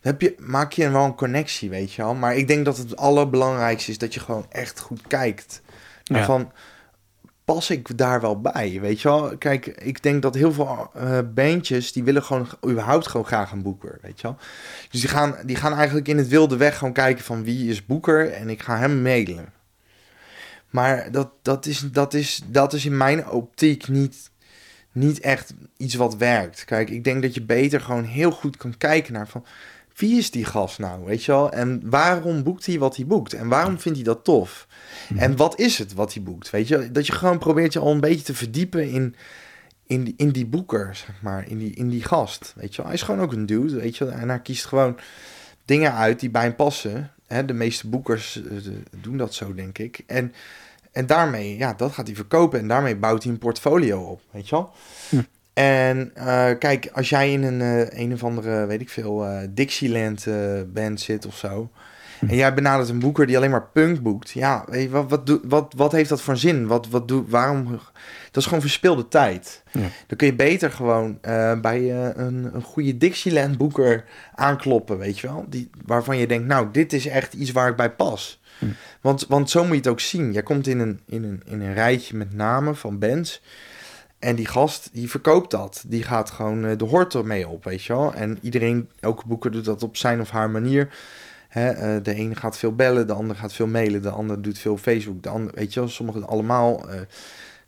heb 0.00 0.20
je, 0.20 0.34
maak 0.38 0.72
je 0.72 0.90
wel 0.90 1.04
een 1.04 1.14
connectie, 1.14 1.70
weet 1.70 1.92
je 1.92 2.02
wel. 2.02 2.14
Maar 2.14 2.36
ik 2.36 2.48
denk 2.48 2.64
dat 2.64 2.76
het 2.76 2.96
allerbelangrijkste 2.96 3.90
is 3.90 3.98
dat 3.98 4.14
je 4.14 4.20
gewoon 4.20 4.46
echt 4.48 4.80
goed 4.80 5.06
kijkt. 5.06 5.62
Ja. 6.02 6.24
Van, 6.24 6.52
pas 7.44 7.70
ik 7.70 7.98
daar 7.98 8.20
wel 8.20 8.40
bij, 8.40 8.78
weet 8.80 9.00
je 9.00 9.08
wel? 9.08 9.38
Kijk, 9.38 9.66
ik 9.66 10.02
denk 10.02 10.22
dat 10.22 10.34
heel 10.34 10.52
veel 10.52 10.90
eh 10.94 11.18
bandjes, 11.34 11.92
die 11.92 12.04
willen 12.04 12.22
gewoon 12.22 12.48
überhaupt 12.66 13.06
gewoon 13.06 13.26
graag 13.26 13.52
een 13.52 13.62
boeker, 13.62 13.98
weet 14.02 14.20
je 14.20 14.26
wel. 14.26 14.36
Dus 14.90 15.00
die 15.00 15.10
gaan, 15.10 15.36
die 15.44 15.56
gaan 15.56 15.74
eigenlijk 15.74 16.08
in 16.08 16.18
het 16.18 16.28
wilde 16.28 16.56
weg 16.56 16.78
gewoon 16.78 16.92
kijken 16.92 17.24
van 17.24 17.44
wie 17.44 17.70
is 17.70 17.86
boeker 17.86 18.32
en 18.32 18.48
ik 18.48 18.62
ga 18.62 18.78
hem 18.78 19.02
mailen. 19.02 19.52
Maar 20.70 21.12
dat, 21.12 21.30
dat, 21.42 21.66
is, 21.66 21.80
dat, 21.92 22.14
is, 22.14 22.40
dat 22.46 22.72
is 22.72 22.84
in 22.84 22.96
mijn 22.96 23.28
optiek 23.28 23.88
niet, 23.88 24.30
niet 24.92 25.20
echt 25.20 25.54
iets 25.76 25.94
wat 25.94 26.16
werkt. 26.16 26.64
Kijk, 26.64 26.90
ik 26.90 27.04
denk 27.04 27.22
dat 27.22 27.34
je 27.34 27.42
beter 27.42 27.80
gewoon 27.80 28.04
heel 28.04 28.30
goed 28.30 28.56
kan 28.56 28.76
kijken 28.76 29.12
naar 29.12 29.28
van... 29.28 29.44
Wie 30.00 30.18
is 30.18 30.30
die 30.30 30.44
gast 30.44 30.78
nou, 30.78 31.04
weet 31.04 31.24
je 31.24 31.32
wel? 31.32 31.52
En 31.52 31.82
waarom 31.84 32.42
boekt 32.42 32.66
hij 32.66 32.78
wat 32.78 32.96
hij 32.96 33.06
boekt? 33.06 33.32
En 33.32 33.48
waarom 33.48 33.78
vindt 33.78 33.98
hij 33.98 34.06
dat 34.06 34.24
tof? 34.24 34.66
En 35.16 35.36
wat 35.36 35.58
is 35.58 35.78
het 35.78 35.94
wat 35.94 36.14
hij 36.14 36.22
boekt, 36.22 36.50
weet 36.50 36.68
je? 36.68 36.90
Dat 36.90 37.06
je 37.06 37.12
gewoon 37.12 37.38
probeert 37.38 37.72
je 37.72 37.78
al 37.78 37.92
een 37.92 38.00
beetje 38.00 38.24
te 38.24 38.34
verdiepen 38.34 38.90
in, 38.90 39.14
in, 39.86 40.04
die, 40.04 40.14
in 40.16 40.30
die 40.30 40.46
boeker, 40.46 40.96
zeg 40.96 41.22
maar. 41.22 41.48
In 41.48 41.58
die, 41.58 41.74
in 41.74 41.88
die 41.88 42.04
gast, 42.04 42.52
weet 42.56 42.70
je 42.70 42.76
wel? 42.76 42.86
Hij 42.86 42.94
is 42.94 43.02
gewoon 43.02 43.20
ook 43.20 43.32
een 43.32 43.46
dude, 43.46 43.80
weet 43.80 43.96
je 43.96 44.04
wel? 44.04 44.14
En 44.14 44.28
hij 44.28 44.40
kiest 44.40 44.64
gewoon 44.64 44.98
dingen 45.64 45.94
uit 45.94 46.20
die 46.20 46.30
bij 46.30 46.42
hem 46.42 46.54
passen. 46.54 47.10
Hè, 47.26 47.44
de 47.44 47.52
meeste 47.52 47.88
boekers 47.88 48.42
eh, 48.42 48.72
doen 49.00 49.16
dat 49.16 49.34
zo, 49.34 49.54
denk 49.54 49.78
ik. 49.78 50.02
En, 50.06 50.32
en 50.92 51.06
daarmee, 51.06 51.56
ja, 51.56 51.74
dat 51.74 51.92
gaat 51.92 52.06
hij 52.06 52.16
verkopen. 52.16 52.58
En 52.58 52.68
daarmee 52.68 52.96
bouwt 52.96 53.22
hij 53.22 53.32
een 53.32 53.38
portfolio 53.38 54.00
op, 54.00 54.20
weet 54.30 54.48
je 54.48 54.54
wel? 54.54 54.72
Hm. 55.08 55.22
En 55.60 56.10
eh, 56.14 56.50
kijk, 56.58 56.90
als 56.92 57.08
jij 57.08 57.32
in 57.32 57.42
een, 57.42 57.60
eh, 57.60 58.00
een 58.00 58.12
of 58.12 58.24
andere, 58.24 58.66
weet 58.66 58.80
ik 58.80 58.90
veel, 58.90 59.24
eh, 59.24 59.38
Dixieland 59.50 60.26
band 60.72 61.00
zit 61.00 61.26
of 61.26 61.36
zo... 61.36 61.70
En 62.28 62.36
jij 62.36 62.54
benadert 62.54 62.88
een 62.88 62.98
boeker 62.98 63.26
die 63.26 63.36
alleen 63.36 63.50
maar 63.50 63.68
punk 63.72 64.02
boekt. 64.02 64.30
Ja, 64.30 64.64
weet 64.68 64.82
je, 64.82 64.88
wat, 64.88 65.10
wat, 65.10 65.40
wat, 65.42 65.72
wat 65.76 65.92
heeft 65.92 66.08
dat 66.08 66.22
voor 66.22 66.36
zin? 66.36 66.66
Wat, 66.66 66.88
wat 66.88 67.08
doe, 67.08 67.24
waarom? 67.28 67.64
Dat 68.30 68.36
is 68.36 68.44
gewoon 68.44 68.60
verspilde 68.60 69.08
tijd. 69.08 69.62
Ja. 69.70 69.80
Dan 70.06 70.16
kun 70.16 70.26
je 70.26 70.34
beter 70.34 70.70
gewoon 70.70 71.18
bij 71.60 71.90
een, 72.16 72.50
een 72.54 72.62
goede 72.62 72.96
Dixieland 72.96 73.56
boeker 73.56 74.04
aankloppen, 74.34 74.98
weet 74.98 75.18
je 75.18 75.26
wel? 75.26 75.44
Die, 75.48 75.70
waarvan 75.86 76.16
je 76.16 76.26
denkt, 76.26 76.46
nou, 76.46 76.68
dit 76.72 76.92
is 76.92 77.06
echt 77.06 77.34
iets 77.34 77.52
waar 77.52 77.68
ik 77.68 77.76
bij 77.76 77.90
pas. 77.90 78.40
Hm. 78.58 78.66
Want, 79.00 79.26
want 79.28 79.50
zo 79.50 79.60
moet 79.60 79.70
je 79.70 79.76
het 79.76 79.88
ook 79.88 80.00
zien. 80.00 80.32
Jij 80.32 80.42
komt 80.42 80.66
in 80.66 80.78
een, 80.78 81.00
in, 81.06 81.24
een, 81.24 81.42
in 81.44 81.60
een 81.60 81.74
rijtje 81.74 82.16
met 82.16 82.34
namen 82.34 82.76
van 82.76 82.98
bands. 82.98 83.42
En 84.20 84.36
die 84.36 84.46
gast, 84.46 84.88
die 84.92 85.10
verkoopt 85.10 85.50
dat. 85.50 85.84
Die 85.86 86.02
gaat 86.02 86.30
gewoon 86.30 86.64
eh, 86.64 86.78
de 86.78 86.84
hoort 86.84 87.14
ermee 87.14 87.48
op, 87.48 87.64
weet 87.64 87.82
je 87.84 87.92
wel? 87.92 88.14
En 88.14 88.38
iedereen, 88.42 88.90
elke 89.00 89.26
boeker 89.26 89.50
doet 89.50 89.64
dat 89.64 89.82
op 89.82 89.96
zijn 89.96 90.20
of 90.20 90.30
haar 90.30 90.50
manier. 90.50 90.94
Eh, 91.48 91.96
de 92.02 92.14
ene 92.14 92.34
gaat 92.34 92.58
veel 92.58 92.74
bellen, 92.74 93.06
de 93.06 93.12
ander 93.12 93.36
gaat 93.36 93.52
veel 93.52 93.66
mailen, 93.66 94.02
de 94.02 94.10
ander 94.10 94.42
doet 94.42 94.58
veel 94.58 94.76
Facebook, 94.76 95.22
de 95.22 95.28
ander, 95.28 95.54
weet 95.54 95.74
je 95.74 95.80
wel, 95.80 95.88
sommigen 95.88 96.26
allemaal. 96.26 96.88
eh, 96.90 97.00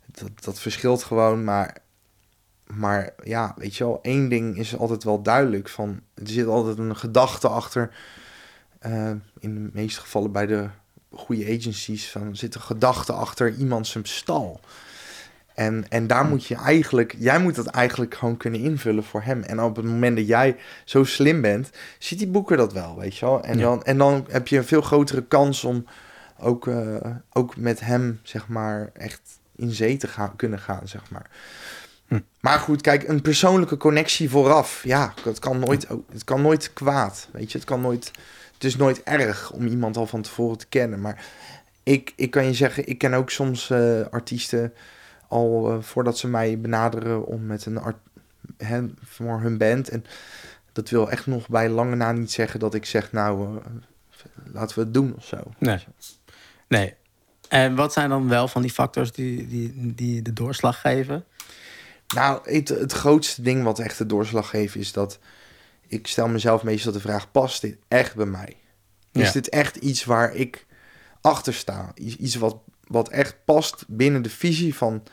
dat, 0.05 0.29
dat 0.43 0.59
verschilt 0.59 1.03
gewoon, 1.03 1.43
maar, 1.43 1.77
maar 2.67 3.13
ja, 3.23 3.53
weet 3.57 3.75
je 3.75 3.83
wel, 3.83 3.99
één 4.01 4.29
ding 4.29 4.57
is 4.57 4.77
altijd 4.77 5.03
wel 5.03 5.21
duidelijk 5.21 5.69
van, 5.69 6.01
er 6.13 6.27
zit 6.27 6.47
altijd 6.47 6.77
een 6.77 6.95
gedachte 6.95 7.47
achter, 7.47 7.95
in 9.39 9.53
de 9.53 9.69
meeste 9.73 9.99
gevallen 9.99 10.31
bij 10.31 10.45
de 10.45 10.69
goede 11.11 11.57
agencies, 11.57 12.09
van, 12.09 12.35
zit 12.35 12.55
een 12.55 12.61
gedachte 12.61 13.13
achter 13.13 13.55
iemand 13.55 13.87
zijn 13.87 14.05
stal. 14.05 14.59
En, 15.53 15.85
en 15.89 16.07
daar 16.07 16.25
moet 16.25 16.45
je 16.45 16.55
eigenlijk, 16.55 17.15
jij 17.17 17.39
moet 17.39 17.55
dat 17.55 17.67
eigenlijk 17.67 18.15
gewoon 18.15 18.37
kunnen 18.37 18.59
invullen 18.59 19.03
voor 19.03 19.21
hem. 19.21 19.41
En 19.43 19.61
op 19.61 19.75
het 19.75 19.85
moment 19.85 20.17
dat 20.17 20.27
jij 20.27 20.55
zo 20.85 21.03
slim 21.03 21.41
bent, 21.41 21.69
ziet 21.97 22.17
die 22.19 22.27
boeker 22.27 22.57
dat 22.57 22.73
wel, 22.73 22.97
weet 22.99 23.17
je 23.17 23.25
wel. 23.25 23.43
En, 23.43 23.57
Ja. 23.57 23.63
dan, 23.63 23.83
en 23.83 23.97
dan 23.97 24.25
heb 24.29 24.47
je 24.47 24.57
een 24.57 24.65
veel 24.65 24.81
grotere 24.81 25.23
kans 25.23 25.63
om 25.63 25.85
ook, 26.39 26.67
eh, 26.67 26.95
ook 27.33 27.57
met 27.57 27.79
hem, 27.79 28.19
zeg 28.23 28.47
maar, 28.47 28.89
echt 28.93 29.21
in 29.55 29.71
zee 29.71 29.97
te 29.97 30.07
gaan, 30.07 30.35
kunnen 30.35 30.59
gaan, 30.59 30.87
zeg 30.87 31.01
maar. 31.09 31.29
Hm. 32.07 32.19
Maar 32.39 32.59
goed, 32.59 32.81
kijk, 32.81 33.07
een 33.07 33.21
persoonlijke 33.21 33.77
connectie 33.77 34.29
vooraf, 34.29 34.83
ja, 34.83 35.13
het 35.23 35.39
kan 35.39 35.59
nooit, 35.59 35.87
het 36.11 36.23
kan 36.23 36.41
nooit 36.41 36.73
kwaad, 36.73 37.27
weet 37.31 37.51
je. 37.51 37.57
Het 37.57 37.67
kan 37.67 37.81
nooit, 37.81 38.11
het 38.53 38.63
is 38.63 38.75
nooit 38.75 39.03
erg 39.03 39.51
om 39.51 39.67
iemand 39.67 39.97
al 39.97 40.07
van 40.07 40.21
tevoren 40.21 40.57
te 40.57 40.67
kennen. 40.69 41.01
Maar 41.01 41.25
ik, 41.83 42.13
ik 42.15 42.31
kan 42.31 42.45
je 42.45 42.53
zeggen, 42.53 42.87
ik 42.87 42.97
ken 42.97 43.13
ook 43.13 43.29
soms 43.29 43.69
eh, 43.69 44.01
artiesten 44.11 44.73
al 45.33 45.71
eh, 45.71 45.81
voordat 45.81 46.17
ze 46.17 46.27
mij 46.27 46.59
benaderen 46.59 47.25
om 47.25 47.45
met 47.45 47.65
een 47.65 47.77
art, 47.77 47.97
voor 49.03 49.39
hun 49.41 49.57
band. 49.57 49.89
En 49.89 50.05
dat 50.71 50.89
wil 50.89 51.11
echt 51.11 51.25
nog 51.27 51.47
bij 51.49 51.69
lange 51.69 51.95
na 51.95 52.11
niet 52.11 52.31
zeggen 52.31 52.59
dat 52.59 52.73
ik 52.73 52.85
zeg, 52.85 53.11
nou, 53.11 53.57
eh, 53.57 53.63
laten 54.53 54.75
we 54.77 54.83
het 54.83 54.93
doen 54.93 55.13
of 55.17 55.25
zo. 55.25 55.37
Nee. 55.59 55.85
Nee. 56.67 56.93
En 57.49 57.75
wat 57.75 57.93
zijn 57.93 58.09
dan 58.09 58.27
wel 58.29 58.47
van 58.47 58.61
die 58.61 58.71
factors 58.71 59.11
die, 59.11 59.47
die, 59.47 59.93
die 59.95 60.21
de 60.21 60.33
doorslag 60.33 60.81
geven? 60.81 61.25
Nou, 62.15 62.51
het, 62.51 62.69
het 62.69 62.91
grootste 62.91 63.41
ding 63.41 63.63
wat 63.63 63.79
echt 63.79 63.97
de 63.97 64.05
doorslag 64.05 64.49
geeft 64.49 64.75
is 64.75 64.91
dat 64.91 65.19
ik 65.87 66.07
stel 66.07 66.27
mezelf 66.27 66.63
meestal 66.63 66.91
de 66.91 66.99
vraag: 66.99 67.31
past 67.31 67.61
dit 67.61 67.77
echt 67.87 68.15
bij 68.15 68.25
mij? 68.25 68.57
Is 69.11 69.25
Ja. 69.25 69.31
dit 69.31 69.49
echt 69.49 69.75
iets 69.75 70.03
waar 70.05 70.35
ik 70.35 70.65
achter 71.21 71.53
sta? 71.53 71.91
Iets, 71.95 72.15
iets 72.15 72.35
wat, 72.35 72.57
wat 72.93 73.09
echt 73.09 73.35
past 73.45 73.85
binnen 73.87 74.21
de 74.21 74.29
visie 74.29 74.75
van, 74.75 75.03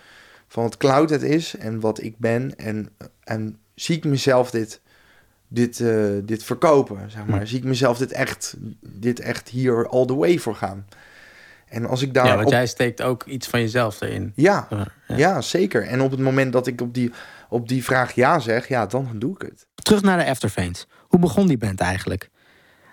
van 0.49 0.63
wat 0.63 0.77
cloud 0.77 1.11
het 1.11 1.23
is 1.23 1.57
en 1.57 1.81
wat 1.81 2.03
ik 2.03 2.19
ben? 2.19 2.57
En, 2.57 2.89
en 3.25 3.59
zie 3.75 3.97
ik 3.97 4.05
mezelf 4.05 4.51
dit 4.51 4.81
dit, 5.53 5.81
eh, 5.81 6.05
dit 6.23 6.45
verkopen, 6.45 7.11
zeg 7.11 7.27
maar. 7.27 7.47
Zie 7.47 7.59
ik 7.59 7.65
mezelf 7.65 7.99
dit 7.99 8.13
echt, 8.13 8.57
dit 8.81 9.21
echt 9.21 9.49
hier 9.49 9.89
all 9.89 10.07
the 10.07 10.15
way 10.15 10.39
voor 10.39 10.55
gaan. 10.55 10.87
En 11.69 11.87
als 11.87 12.03
ik 12.03 12.15
daar. 12.15 12.27
Ja, 12.27 12.37
want 12.37 12.51
jij 12.51 12.67
steekt 12.67 13.03
ook 13.03 13.25
iets 13.25 13.47
van 13.47 13.61
jezelf 13.61 14.01
erin. 14.01 14.33
Ja, 14.35 14.67
ja, 14.71 14.87
ja. 15.17 15.41
zeker. 15.41 15.87
En 15.87 16.01
op 16.01 16.11
het 16.11 16.21
moment 16.21 16.53
dat 16.53 16.67
ik 16.67 16.81
op 16.81 16.95
die, 16.95 17.13
op 17.49 17.69
die 17.69 17.85
vraag 17.85 18.13
ja 18.13 18.39
zeg, 18.39 18.69
ja, 18.69 18.87
dan 18.87 19.09
doe 19.15 19.35
ik 19.35 19.43
het. 19.43 19.67
Terug 19.75 20.03
naar 20.03 20.19
de 20.19 20.31
Afterfanes. 20.31 20.87
Hoe 21.09 21.21
begon 21.21 21.47
die 21.47 21.59
band 21.59 21.81
eigenlijk? 21.81 22.31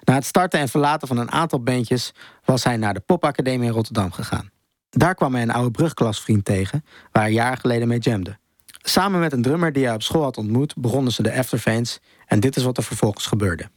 Na 0.03 0.13
het 0.13 0.25
starten 0.25 0.59
en 0.59 0.69
verlaten 0.69 1.07
van 1.07 1.17
een 1.17 1.31
aantal 1.31 1.63
bandjes 1.63 2.13
was 2.45 2.63
hij 2.63 2.77
naar 2.77 2.93
de 2.93 2.99
Popacademie 2.99 3.67
in 3.67 3.73
Rotterdam 3.73 4.11
gegaan. 4.11 4.49
Daar 4.89 5.15
kwam 5.15 5.33
hij 5.33 5.41
een 5.41 5.51
oude 5.51 5.71
brugklasvriend 5.71 6.45
tegen, 6.45 6.83
waar 7.11 7.23
hij 7.23 7.31
jaren 7.31 7.57
geleden 7.57 7.87
mee 7.87 7.99
jamde. 7.99 8.37
Samen 8.81 9.19
met 9.19 9.33
een 9.33 9.41
drummer 9.41 9.73
die 9.73 9.85
hij 9.85 9.93
op 9.93 10.03
school 10.03 10.23
had 10.23 10.37
ontmoet, 10.37 10.75
begonnen 10.75 11.11
ze 11.11 11.23
de 11.23 11.33
Afterfanes 11.33 11.99
en 12.25 12.39
dit 12.39 12.55
is 12.55 12.63
wat 12.63 12.77
er 12.77 12.83
vervolgens 12.83 13.25
gebeurde. 13.25 13.69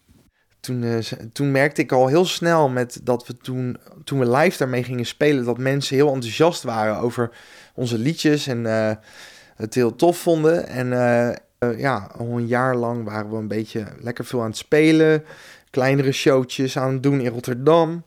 Toen, 0.61 0.83
uh, 0.83 0.99
toen 1.33 1.51
merkte 1.51 1.83
ik 1.83 1.93
al 1.93 2.07
heel 2.07 2.25
snel 2.25 2.69
met 2.69 3.01
dat 3.03 3.27
we 3.27 3.37
toen, 3.37 3.77
toen 4.05 4.19
we 4.19 4.31
live 4.31 4.59
daarmee 4.59 4.85
gingen 4.85 5.07
spelen, 5.07 5.45
dat 5.45 5.59
mensen 5.59 5.97
heel 5.97 6.13
enthousiast 6.13 6.63
waren 6.63 6.97
over 6.97 7.31
onze 7.75 7.99
liedjes 7.99 8.47
en 8.47 8.65
uh, 8.65 8.93
het 9.57 9.75
heel 9.75 9.97
tof 9.97 10.19
vonden. 10.19 10.69
En 10.69 10.87
uh, 10.87 11.79
ja, 11.79 12.11
al 12.17 12.27
een 12.27 12.47
jaar 12.47 12.77
lang 12.77 13.05
waren 13.05 13.31
we 13.31 13.37
een 13.37 13.49
beetje 13.49 13.87
lekker 14.01 14.25
veel 14.25 14.41
aan 14.41 14.47
het 14.47 14.57
spelen 14.57 15.25
kleinere 15.71 16.13
showtjes 16.13 16.79
aan 16.79 16.93
het 16.93 17.03
doen 17.03 17.21
in 17.21 17.31
Rotterdam. 17.31 18.05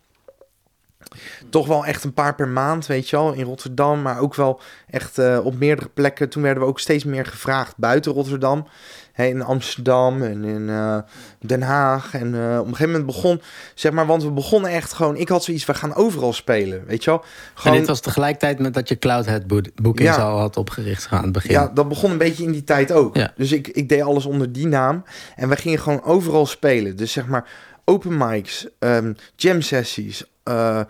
Toch 1.50 1.68
wel 1.68 1.86
echt 1.86 2.04
een 2.04 2.14
paar 2.14 2.36
per 2.36 2.48
maand, 2.48 2.86
weet 2.86 3.10
je 3.10 3.16
wel, 3.16 3.34
in 3.34 3.46
Rotterdam, 3.46 4.02
maar 4.02 4.20
ook 4.20 4.36
wel 4.36 4.62
echt 4.88 5.20
uh, 5.20 5.40
op 5.44 5.56
meerdere 5.60 5.90
plekken. 5.90 6.30
Toen 6.30 6.44
werden 6.44 6.64
we 6.64 6.70
ook 6.70 6.80
steeds 6.80 7.04
meer 7.04 7.26
gevraagd 7.26 7.74
buiten 7.78 8.12
Rotterdam 8.12 8.68
in 9.16 9.42
Amsterdam 9.42 10.22
en 10.22 10.44
in 10.44 10.62
uh, 10.62 10.98
Den 11.40 11.62
Haag. 11.62 12.14
En 12.14 12.34
uh, 12.34 12.60
op 12.60 12.68
een 12.68 12.76
gegeven 12.76 12.86
moment 12.86 13.06
begon, 13.06 13.42
zeg 13.74 13.92
maar, 13.92 14.06
want 14.06 14.24
we 14.24 14.32
begonnen 14.32 14.72
echt 14.72 14.94
gewoon. 14.94 15.16
Ik 15.16 15.30
had 15.30 15.44
zoiets, 15.44 15.66
we 15.66 15.74
gaan 15.74 15.96
overal 15.96 16.34
spelen, 16.34 16.86
weet 16.86 17.04
je 17.04 17.10
wel. 17.10 17.24
Gewoon, 17.54 17.74
en 17.74 17.80
dit 17.80 17.90
was 17.90 18.00
tegelijkertijd 18.00 18.60
met 18.60 18.74
dat 18.74 18.90
je 18.90 19.00
Cloudhead 19.00 19.48
boekings 19.76 20.16
ja, 20.16 20.24
al 20.24 20.40
had 20.40 20.58
opgericht 20.58 21.08
aan 21.10 21.24
het 21.24 21.32
begin. 21.32 21.52
Ja, 21.52 21.72
dat 21.74 21.88
begon 21.88 22.12
een 22.12 22.18
beetje 22.18 22.44
in 22.44 22.52
die 22.52 22.64
tijd 22.64 22.92
ook. 22.92 23.16
Ja. 23.16 23.34
Dus 23.36 23.52
ik, 23.52 23.68
ik 23.68 23.90
deed 23.90 24.02
alles 24.02 24.26
onder 24.26 24.52
die 24.52 24.68
naam. 24.68 25.04
En 25.36 25.50
we 25.50 25.56
gingen 25.56 25.80
gewoon 25.80 26.04
overal 26.04 26.46
spelen. 26.46 26.96
Dus 26.96 27.12
zeg 27.12 27.28
maar 27.28 27.50
open 27.86 28.18
mics, 28.18 28.68
um, 28.80 29.16
jam 29.36 29.62
sessies. 29.62 30.24
Uh, 30.50 30.82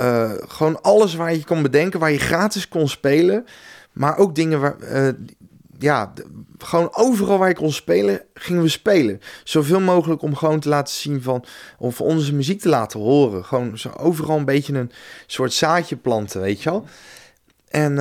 uh, 0.00 0.32
gewoon 0.46 0.82
alles 0.82 1.14
waar 1.14 1.34
je 1.34 1.44
kon 1.44 1.62
bedenken, 1.62 2.00
waar 2.00 2.12
je 2.12 2.18
gratis 2.18 2.68
kon 2.68 2.88
spelen. 2.88 3.46
Maar 3.92 4.18
ook 4.18 4.34
dingen 4.34 4.60
waar, 4.60 4.76
uh, 4.80 5.08
ja, 5.78 6.12
gewoon 6.58 6.88
overal 6.92 7.38
waar 7.38 7.48
ik 7.48 7.56
kon 7.56 7.72
spelen, 7.72 8.20
gingen 8.34 8.62
we 8.62 8.68
spelen. 8.68 9.20
Zoveel 9.44 9.80
mogelijk 9.80 10.22
om 10.22 10.36
gewoon 10.36 10.60
te 10.60 10.68
laten 10.68 10.94
zien 10.94 11.22
van, 11.22 11.44
of 11.78 12.00
onze 12.00 12.34
muziek 12.34 12.60
te 12.60 12.68
laten 12.68 13.00
horen. 13.00 13.44
Gewoon 13.44 13.78
zo 13.78 13.90
overal 13.96 14.36
een 14.36 14.44
beetje 14.44 14.74
een 14.74 14.92
soort 15.26 15.52
zaadje 15.52 15.96
planten, 15.96 16.40
weet 16.40 16.62
je 16.62 16.70
wel. 16.70 16.84
En, 17.68 17.98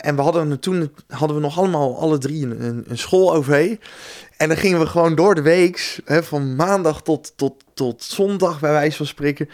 en 0.00 0.16
we 0.16 0.22
hadden 0.22 0.60
toen 0.60 0.94
hadden 1.08 1.36
we 1.36 1.42
nog 1.42 1.58
allemaal 1.58 1.98
alle 1.98 2.18
drie 2.18 2.44
een, 2.44 2.84
een, 2.88 2.98
school-OV. 2.98 3.76
En 4.36 4.48
dan 4.48 4.56
gingen 4.56 4.80
we 4.80 4.86
gewoon 4.86 5.14
door 5.14 5.34
de 5.34 5.42
week, 5.42 6.00
hè, 6.04 6.22
van 6.22 6.56
maandag 6.56 7.02
tot, 7.02 7.32
tot, 7.36 7.64
tot 7.74 8.02
zondag 8.02 8.60
bij 8.60 8.72
wijze 8.72 8.96
van 8.96 9.06
spreken, 9.06 9.48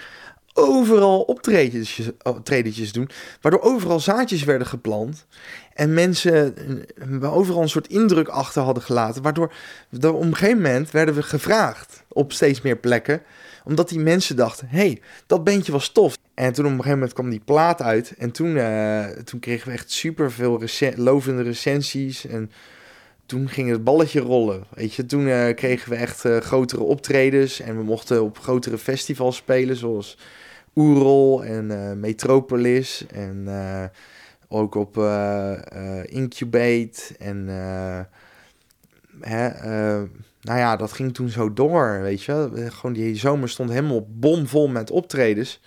overal 0.55 1.21
optredetjes, 1.21 2.93
doen. 2.93 3.09
Waardoor 3.41 3.61
overal 3.61 4.01
zaadjes 4.01 4.45
werden 4.45 4.67
geplant. 4.67 5.27
En 5.75 5.95
mensen 5.95 6.55
uh, 7.23 7.37
overal 7.37 7.63
een 7.63 7.69
soort 7.69 7.89
indruk 7.89 8.29
achter 8.29 8.63
hadden 8.63 8.83
gelaten. 8.83 9.23
Waardoor 9.23 9.53
op 10.03 10.23
een 10.23 10.37
gegeven 10.37 10.63
moment 10.63 10.91
werden 10.91 11.15
we 11.15 11.23
gevraagd 11.23 12.05
op 12.09 12.33
steeds 12.33 12.61
meer 12.61 12.77
plekken. 12.77 13.23
Omdat 13.65 13.89
die 13.89 13.99
mensen 13.99 14.37
dachten, 14.37 14.69
hey, 14.71 15.01
dat 15.27 15.45
bandje 15.45 15.73
was 15.73 15.89
tof. 15.89 16.17
En 16.35 16.53
toen 16.53 16.65
op 16.65 16.71
een 16.71 16.77
gegeven 16.77 16.99
moment 16.99 17.13
kwam 17.13 17.31
die 17.31 17.43
plaat 17.45 17.83
uit. 17.83 18.15
En 18.19 18.31
toen, 18.31 18.57
uh, 18.57 19.07
toen 19.07 19.41
kregen 19.41 19.69
we 19.69 19.73
echt 19.73 19.91
super 19.91 20.33
veel 20.33 20.63
lovende 20.97 21.43
recensies. 21.43 22.27
En 22.27 22.51
toen 23.27 23.49
ging 23.49 23.71
het 23.71 23.85
balletje 23.85 24.21
rollen. 24.21 24.65
Weet 24.75 24.95
je, 24.95 25.07
toen 25.07 25.27
uh, 25.27 25.55
kregen 25.55 25.91
we 25.91 25.97
echt 25.97 26.21
grotere 26.21 26.83
optredens. 26.83 27.61
En 27.61 27.77
we 27.77 27.83
mochten 27.83 28.23
op 28.23 28.39
grotere 28.39 28.79
festivals 28.79 29.37
spelen. 29.37 29.77
Zoals 29.77 30.19
Oerol 30.75 31.45
en 31.45 32.01
Metropolis. 32.01 33.07
En 33.07 33.49
ook 34.49 34.75
op 34.75 34.97
Incubate. 36.05 37.03
En 37.19 37.49
hè, 39.21 39.49
nou 40.41 40.59
ja, 40.59 40.77
dat 40.77 40.93
ging 40.93 41.15
toen 41.15 41.29
zo 41.29 41.53
door. 41.53 42.01
Weet 42.01 42.23
je, 42.23 42.51
gewoon 42.73 42.93
die 42.93 43.17
zomer 43.17 43.49
stond 43.49 43.71
helemaal 43.71 44.07
bomvol 44.09 44.69
met 44.69 44.91
optredens. 44.91 45.61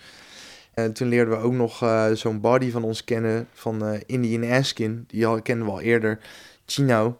En 0.74 0.92
toen 0.92 1.08
leerden 1.08 1.38
we 1.38 1.44
ook 1.44 1.52
nog 1.52 1.84
zo'n 2.14 2.40
body 2.40 2.70
van 2.70 2.84
ons 2.84 3.04
kennen, 3.04 3.48
van 3.52 4.02
Indian 4.06 4.52
Askin. 4.52 5.04
Die 5.06 5.26
al, 5.26 5.42
kennen 5.42 5.66
we 5.66 5.72
al 5.72 5.80
eerder, 5.80 6.18
Chino. 6.66 7.18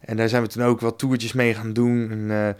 En 0.00 0.16
daar 0.16 0.28
zijn 0.28 0.42
we 0.42 0.48
toen 0.48 0.62
ook 0.62 0.80
wat 0.80 0.98
toertjes 0.98 1.32
mee 1.32 1.54
gaan 1.54 1.72
doen. 1.72 2.10
En, 2.10 2.56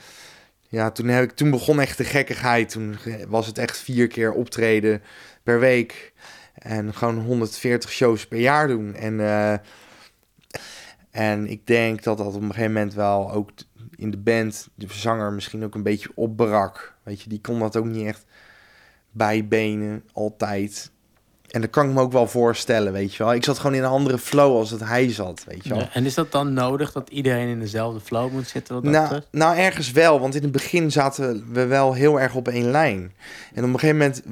ja, 0.69 0.91
toen, 0.91 1.09
heb 1.09 1.25
ik, 1.25 1.31
toen 1.31 1.51
begon 1.51 1.81
echt 1.81 1.97
de 1.97 2.05
gekkigheid. 2.05 2.69
Toen 2.69 2.97
was 3.29 3.47
het 3.47 3.59
echt 3.59 3.79
vier 3.79 4.07
keer 4.07 4.33
optreden 4.33 5.03
per 5.43 5.61
week. 5.61 6.13
En 6.55 6.95
gewoon 6.95 7.19
140 7.19 7.91
shows 7.91 8.27
per 8.27 8.39
jaar 8.39 8.69
doen. 8.69 8.95
En, 8.95 9.21
en 11.11 11.47
ik 11.47 11.67
denk 11.67 12.03
dat 12.03 12.19
dat 12.19 12.35
op 12.35 12.43
een 12.43 12.53
gegeven 12.53 12.73
moment 12.73 12.95
wel 12.95 13.33
ook 13.33 13.51
in 13.97 14.11
de 14.11 14.19
band... 14.19 14.69
de 14.75 14.87
zanger 14.91 15.33
misschien 15.33 15.65
ook 15.65 15.75
een 15.75 15.83
beetje 15.83 16.11
opbrak. 16.15 16.95
Weet 17.03 17.23
je, 17.23 17.29
die 17.29 17.41
kon 17.41 17.59
dat 17.59 17.77
ook 17.77 17.85
niet 17.85 18.07
echt 18.07 18.25
bijbenen, 19.11 20.05
altijd. 20.13 20.91
En 21.51 21.61
dat 21.61 21.71
kan 21.71 21.89
ik 21.89 21.95
me 21.95 22.01
ook 22.01 22.13
wel 22.13 22.27
voorstellen, 22.27 22.93
weet 22.93 23.15
je 23.15 23.25
wel. 23.25 23.35
Ik 23.35 23.45
zat 23.45 23.59
gewoon 23.59 23.77
in 23.77 23.83
een 23.83 23.91
andere 23.91 24.19
flow 24.19 24.57
als 24.57 24.71
het 24.71 24.81
hij 24.85 25.13
zat, 25.13 25.45
weet 25.47 25.63
je 25.63 25.69
wel. 25.69 25.79
Ja, 25.79 25.93
en 25.93 26.05
is 26.05 26.15
dat 26.15 26.33
dan 26.33 26.53
nodig 26.53 26.93
dat 26.93 27.11
iedereen 27.11 27.49
in 27.49 27.61
dezelfde 27.61 28.01
flow 28.01 28.33
moet 28.33 28.49
zitten? 28.49 28.91
Nou, 28.91 29.21
nou, 29.31 29.57
ergens 29.57 29.91
wel. 29.91 30.21
Want 30.21 30.35
in 30.35 30.43
het 30.43 30.53
begin 30.53 30.93
zaten 30.93 31.53
we 31.53 31.67
wel 31.67 31.93
heel 31.93 32.21
erg 32.21 32.35
op 32.35 32.49
één 32.49 32.71
lijn. 32.71 33.13
En 33.55 33.65
op 33.65 33.73
een 33.73 33.79
gegeven 33.79 33.97
moment, 33.97 34.23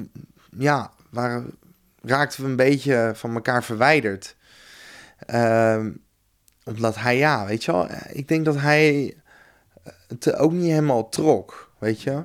ja, 0.57 0.91
waren, 1.09 1.51
raakten 2.01 2.43
we 2.43 2.49
een 2.49 2.55
beetje 2.55 3.11
van 3.15 3.33
elkaar 3.33 3.63
verwijderd. 3.63 4.35
Uh, 5.33 5.85
omdat 6.63 6.95
hij, 6.95 7.17
ja, 7.17 7.45
weet 7.45 7.63
je 7.63 7.71
wel. 7.71 7.87
Ik 8.11 8.27
denk 8.27 8.45
dat 8.45 8.59
hij 8.59 9.13
het 10.07 10.35
ook 10.35 10.51
niet 10.51 10.69
helemaal 10.69 11.09
trok, 11.09 11.71
weet 11.79 12.01
je 12.01 12.23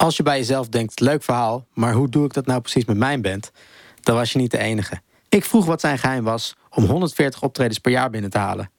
als 0.00 0.16
je 0.16 0.22
bij 0.22 0.38
jezelf 0.38 0.68
denkt, 0.68 1.00
leuk 1.00 1.22
verhaal, 1.22 1.66
maar 1.72 1.92
hoe 1.92 2.08
doe 2.08 2.24
ik 2.24 2.32
dat 2.32 2.46
nou 2.46 2.60
precies 2.60 2.84
met 2.84 2.96
mijn 2.96 3.22
band? 3.22 3.50
Dan 4.00 4.14
was 4.14 4.32
je 4.32 4.38
niet 4.38 4.50
de 4.50 4.58
enige. 4.58 5.00
Ik 5.28 5.44
vroeg 5.44 5.64
wat 5.64 5.80
zijn 5.80 5.98
geheim 5.98 6.24
was 6.24 6.56
om 6.70 6.84
140 6.84 7.42
optredens 7.42 7.78
per 7.78 7.92
jaar 7.92 8.10
binnen 8.10 8.30
te 8.30 8.38
halen. 8.38 8.70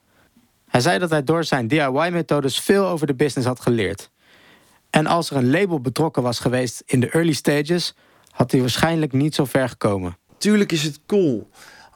Hij 0.68 0.82
zei 0.82 1.00
dat 1.00 1.10
hij 1.10 1.24
door 1.24 1.44
zijn 1.44 1.68
DIY-methodes 1.68 2.60
veel 2.60 2.86
over 2.86 3.08
de 3.08 3.16
business 3.16 3.48
had 3.48 3.60
geleerd. 3.60 4.10
En 4.90 5.06
als 5.06 5.30
er 5.30 5.36
een 5.38 5.50
label 5.50 5.82
betrokken 5.82 6.24
was 6.24 6.40
geweest 6.40 6.84
in 6.86 7.00
de 7.00 7.10
early 7.10 7.34
stages, 7.34 7.96
had 8.30 8.52
hij 8.52 8.60
waarschijnlijk 8.60 9.14
niet 9.14 9.36
zo 9.36 9.46
ver 9.46 9.70
gekomen. 9.70 10.18
Tuurlijk 10.38 10.72
is 10.72 10.84
het 10.84 11.00
cool 11.06 11.50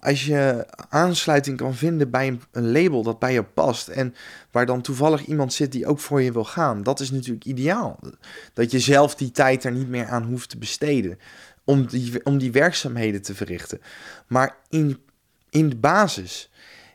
als 0.05 0.25
je 0.25 0.67
aansluiting 0.89 1.58
kan 1.58 1.75
vinden 1.75 2.10
bij 2.10 2.27
een, 2.27 2.41
een, 2.51 2.72
label 2.72 3.03
dat 3.03 3.20
bij 3.20 3.34
je 3.34 3.44
past 3.44 3.88
en 3.88 4.15
waar 4.51 4.65
dan 4.65 4.82
toevallig 4.82 5.25
iemand 5.25 5.53
zit 5.53 5.72
die 5.72 5.88
ook 5.88 6.00
voor 6.00 6.22
je 6.22 6.32
wil 6.32 6.44
gaan, 6.44 6.84
dat 6.84 7.00
is 7.00 7.12
natuurlijk 7.12 7.46
ideaal. 7.46 8.00
Dat 8.53 8.72
je 8.72 8.79
zelf 8.79 9.15
die 9.15 9.32
tijd 9.32 9.63
er 9.63 9.72
niet 9.72 9.89
meer 9.89 10.08
aan 10.08 10.24
hoeft 10.24 10.50
te 10.50 10.58
besteden 10.58 11.20
om 11.66 11.86
die, 11.86 12.26
om 12.26 12.38
die 12.38 12.52
werkzaamheden 12.52 13.22
te 13.22 13.36
verrichten. 13.36 13.82
Maar 14.28 14.56
in, 14.70 14.98
in 15.50 15.70
de 15.70 15.76
basis 15.76 16.50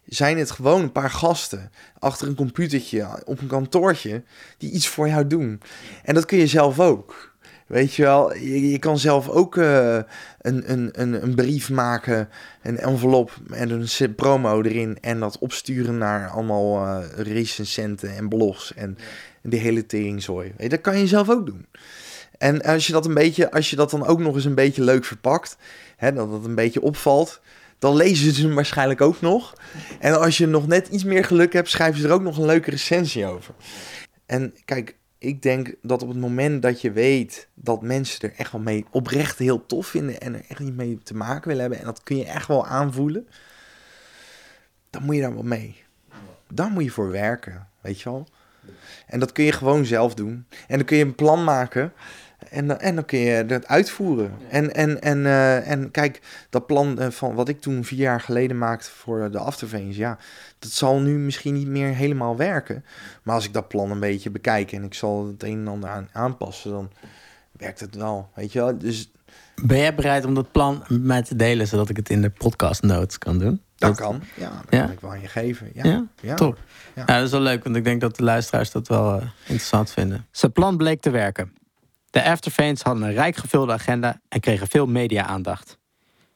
zijn 0.05 0.39
het 0.39 0.51
gewoon 0.51 0.83
een 0.83 0.93
paar 0.93 1.11
gasten 1.11 1.71
achter 1.99 2.29
een 2.29 2.35
computertje 2.35 3.23
op 3.25 3.41
een 3.41 3.47
kantoortje 3.47 4.23
die 4.59 4.71
iets 4.71 4.89
voor 4.89 5.09
jou 5.09 5.27
doen. 5.27 5.61
En 6.03 6.15
dat 6.15 6.25
kun 6.25 6.39
je 6.39 6.47
zelf 6.47 6.81
ook. 6.81 7.29
Weet 7.67 7.95
je 7.95 8.03
wel, 8.03 8.35
je, 8.35 8.71
je 8.71 8.79
kan 8.79 8.99
zelf 8.99 9.29
ook 9.29 9.57
uh, 9.57 9.95
een, 10.41 10.73
een, 10.73 10.91
een, 10.93 11.23
een 11.23 11.35
brief 11.35 11.71
maken, 11.71 12.29
een 12.63 12.79
envelop 12.79 13.33
en 13.51 13.71
een 13.71 14.15
promo 14.15 14.63
erin 14.63 14.99
en 15.01 15.21
dat 15.21 15.39
opsturen 15.39 15.99
naar 15.99 16.29
allemaal 16.29 16.87
uh, 16.87 17.05
recensenten 17.17 18.17
en 18.17 18.29
blogs 18.29 18.75
en 18.75 18.99
de 19.43 19.57
hele 19.57 19.87
teringzooi. 19.87 20.53
Dat 20.57 20.81
kan 20.81 20.99
je 20.99 21.07
zelf 21.07 21.31
ook 21.31 21.47
doen. 21.47 21.67
En 22.41 22.63
als 22.63 22.87
je 22.87 22.93
dat 22.93 23.07
een 23.07 23.15
beetje, 23.15 23.51
als 23.51 23.71
je 23.71 23.77
dat 23.77 23.91
dan 23.91 24.07
ook 24.07 24.19
nog 24.19 24.35
eens 24.35 24.45
een 24.45 24.55
beetje 24.55 24.85
leuk 24.85 25.05
verpakt, 25.05 25.57
hè, 25.97 26.13
dat 26.13 26.33
het 26.33 26.45
een 26.45 26.55
beetje 26.55 26.83
opvalt, 26.83 27.41
dan 27.79 27.97
lezen 27.97 28.33
ze 28.33 28.43
hem 28.43 28.55
waarschijnlijk 28.55 29.01
ook 29.01 29.21
nog. 29.21 29.55
En 29.99 30.21
als 30.21 30.39
je 30.39 30.47
nog 30.47 30.67
net 30.67 30.89
iets 30.89 31.05
meer 31.05 31.25
geluk 31.25 31.53
hebt, 31.53 31.69
schrijven 31.69 32.01
ze 32.01 32.07
er 32.07 32.13
ook 32.13 32.23
nog 32.23 32.39
een 32.39 32.47
leuke 32.47 32.71
recensie 32.71 33.27
over. 33.27 33.55
En 34.27 34.55
kijk, 34.65 34.97
ik 35.19 35.43
denk 35.43 35.75
dat 35.83 36.03
op 36.03 36.09
het 36.09 36.19
moment 36.19 36.63
dat 36.63 36.81
je 36.81 36.93
weet 36.93 37.49
dat 37.55 37.83
mensen 37.83 38.21
er 38.21 38.35
echt 38.37 38.53
wel 38.53 38.61
mee 38.61 38.85
oprecht 38.91 39.39
heel 39.39 39.67
tof 39.67 39.87
vinden 39.87 40.21
en 40.21 40.35
er 40.35 40.45
echt 40.49 40.61
niet 40.61 40.77
mee 40.77 40.99
te 41.03 41.15
maken 41.15 41.49
willen 41.49 41.63
hebben, 41.63 41.79
en 41.79 41.85
dat 41.85 42.03
kun 42.03 42.17
je 42.17 42.25
echt 42.25 42.49
wel 42.49 42.67
aanvoelen, 42.67 43.29
dan 44.91 45.03
moet 45.03 45.15
je 45.15 45.21
daar 45.21 45.35
wel 45.35 45.43
mee. 45.43 45.83
Dan 46.53 46.73
moet 46.73 46.85
je 46.85 46.91
voor 46.91 47.11
werken, 47.11 47.69
weet 47.81 48.01
je 48.01 48.11
wel. 48.11 48.29
En 49.07 49.21
dat 49.21 49.33
kun 49.33 49.45
je 49.45 49.53
gewoon 49.53 49.85
zelf 49.85 50.15
doen. 50.15 50.47
En 50.69 50.77
dan 50.77 50.85
kun 50.85 50.97
je 50.97 51.05
een 51.05 51.15
plan 51.15 51.45
maken. 51.45 51.93
En, 52.51 52.67
dan- 52.67 52.79
en 52.79 52.95
dan 52.95 53.05
kun 53.05 53.19
je 53.19 53.47
dat 53.47 53.67
uitvoeren. 53.67 54.33
En, 54.49 54.75
en, 54.75 55.01
en, 55.03 55.27
eh, 55.27 55.71
en 55.71 55.91
kijk, 55.91 56.21
dat 56.51 56.67
plan 56.67 56.99
eh, 56.99 57.11
van 57.11 57.35
wat 57.35 57.49
ik 57.49 57.61
toen 57.61 57.85
vier 57.85 57.99
jaar 57.99 58.21
geleden 58.21 58.59
maakte 58.59 58.91
voor 58.91 59.31
de 59.31 59.39
Afterveens, 59.39 59.97
ja, 59.97 60.19
dat 60.59 60.71
zal 60.71 61.01
nu 61.01 61.19
misschien 61.19 61.55
niet 61.55 61.67
meer 61.69 61.95
helemaal 61.95 62.37
werken. 62.37 62.85
Maar 63.23 63.35
als 63.35 63.45
ik 63.45 63.53
dat 63.53 63.69
plan 63.69 63.91
een 63.91 64.01
beetje 64.01 64.31
bekijk 64.31 64.73
en 64.73 64.85
ik 64.85 64.95
zal 64.95 65.27
het 65.27 65.43
een 65.43 65.59
en 65.59 65.69
ander 65.69 65.89
aan, 65.91 66.09
aanpassen, 66.13 66.71
dan 66.71 66.91
werkt 67.53 67.81
het 67.81 67.95
wel. 67.95 68.29
Weet 68.35 68.53
je 68.53 68.59
wel? 68.59 68.79
Dus 68.79 69.11
Ben 69.65 69.79
jij 69.79 69.95
bereid 69.95 70.25
om 70.25 70.35
dat 70.35 70.53
plan 70.53 70.85
met 70.89 71.03
mij 71.03 71.23
te 71.23 71.37
delen, 71.37 71.67
zodat 71.67 71.89
ik 71.89 71.97
het 71.97 72.11
in 72.11 72.23
de 72.23 72.31
podcast 72.31 72.83
notes 72.83 73.19
kan 73.19 73.39
doen? 73.39 73.63
dat 73.77 73.97
kan. 73.97 74.23
Ja, 74.37 74.49
dat 74.51 74.65
Ja? 74.71 74.81
kan 74.83 74.91
ik 74.91 75.01
wel 75.01 75.11
aan 75.11 75.21
je 75.21 75.29
geven. 75.29 75.71
Ja, 75.75 75.85
Ja? 75.85 76.07
ja. 76.21 76.35
Top. 76.35 76.59
Ja. 76.95 77.03
Ja. 77.07 77.17
dat 77.17 77.25
is 77.27 77.31
wel 77.31 77.41
leuk, 77.41 77.65
want 77.65 77.77
ik 77.77 77.85
denk 77.85 78.01
dat 78.01 78.17
de 78.17 78.23
luisteraars 78.23 78.71
dat 78.71 78.89
wel 78.89 79.15
eh, 79.21 79.27
interessant 79.41 79.91
vinden. 79.91 80.27
Zijn 80.31 80.53
plan 80.53 80.77
bleek 80.77 81.01
te 81.01 81.11
werken. 81.11 81.53
De 82.11 82.23
Afterveens 82.25 82.83
hadden 82.83 83.03
een 83.03 83.13
rijk 83.13 83.37
gevulde 83.37 83.73
agenda 83.73 84.21
en 84.29 84.41
kregen 84.41 84.69
veel 84.69 84.87
media-aandacht. 84.87 85.79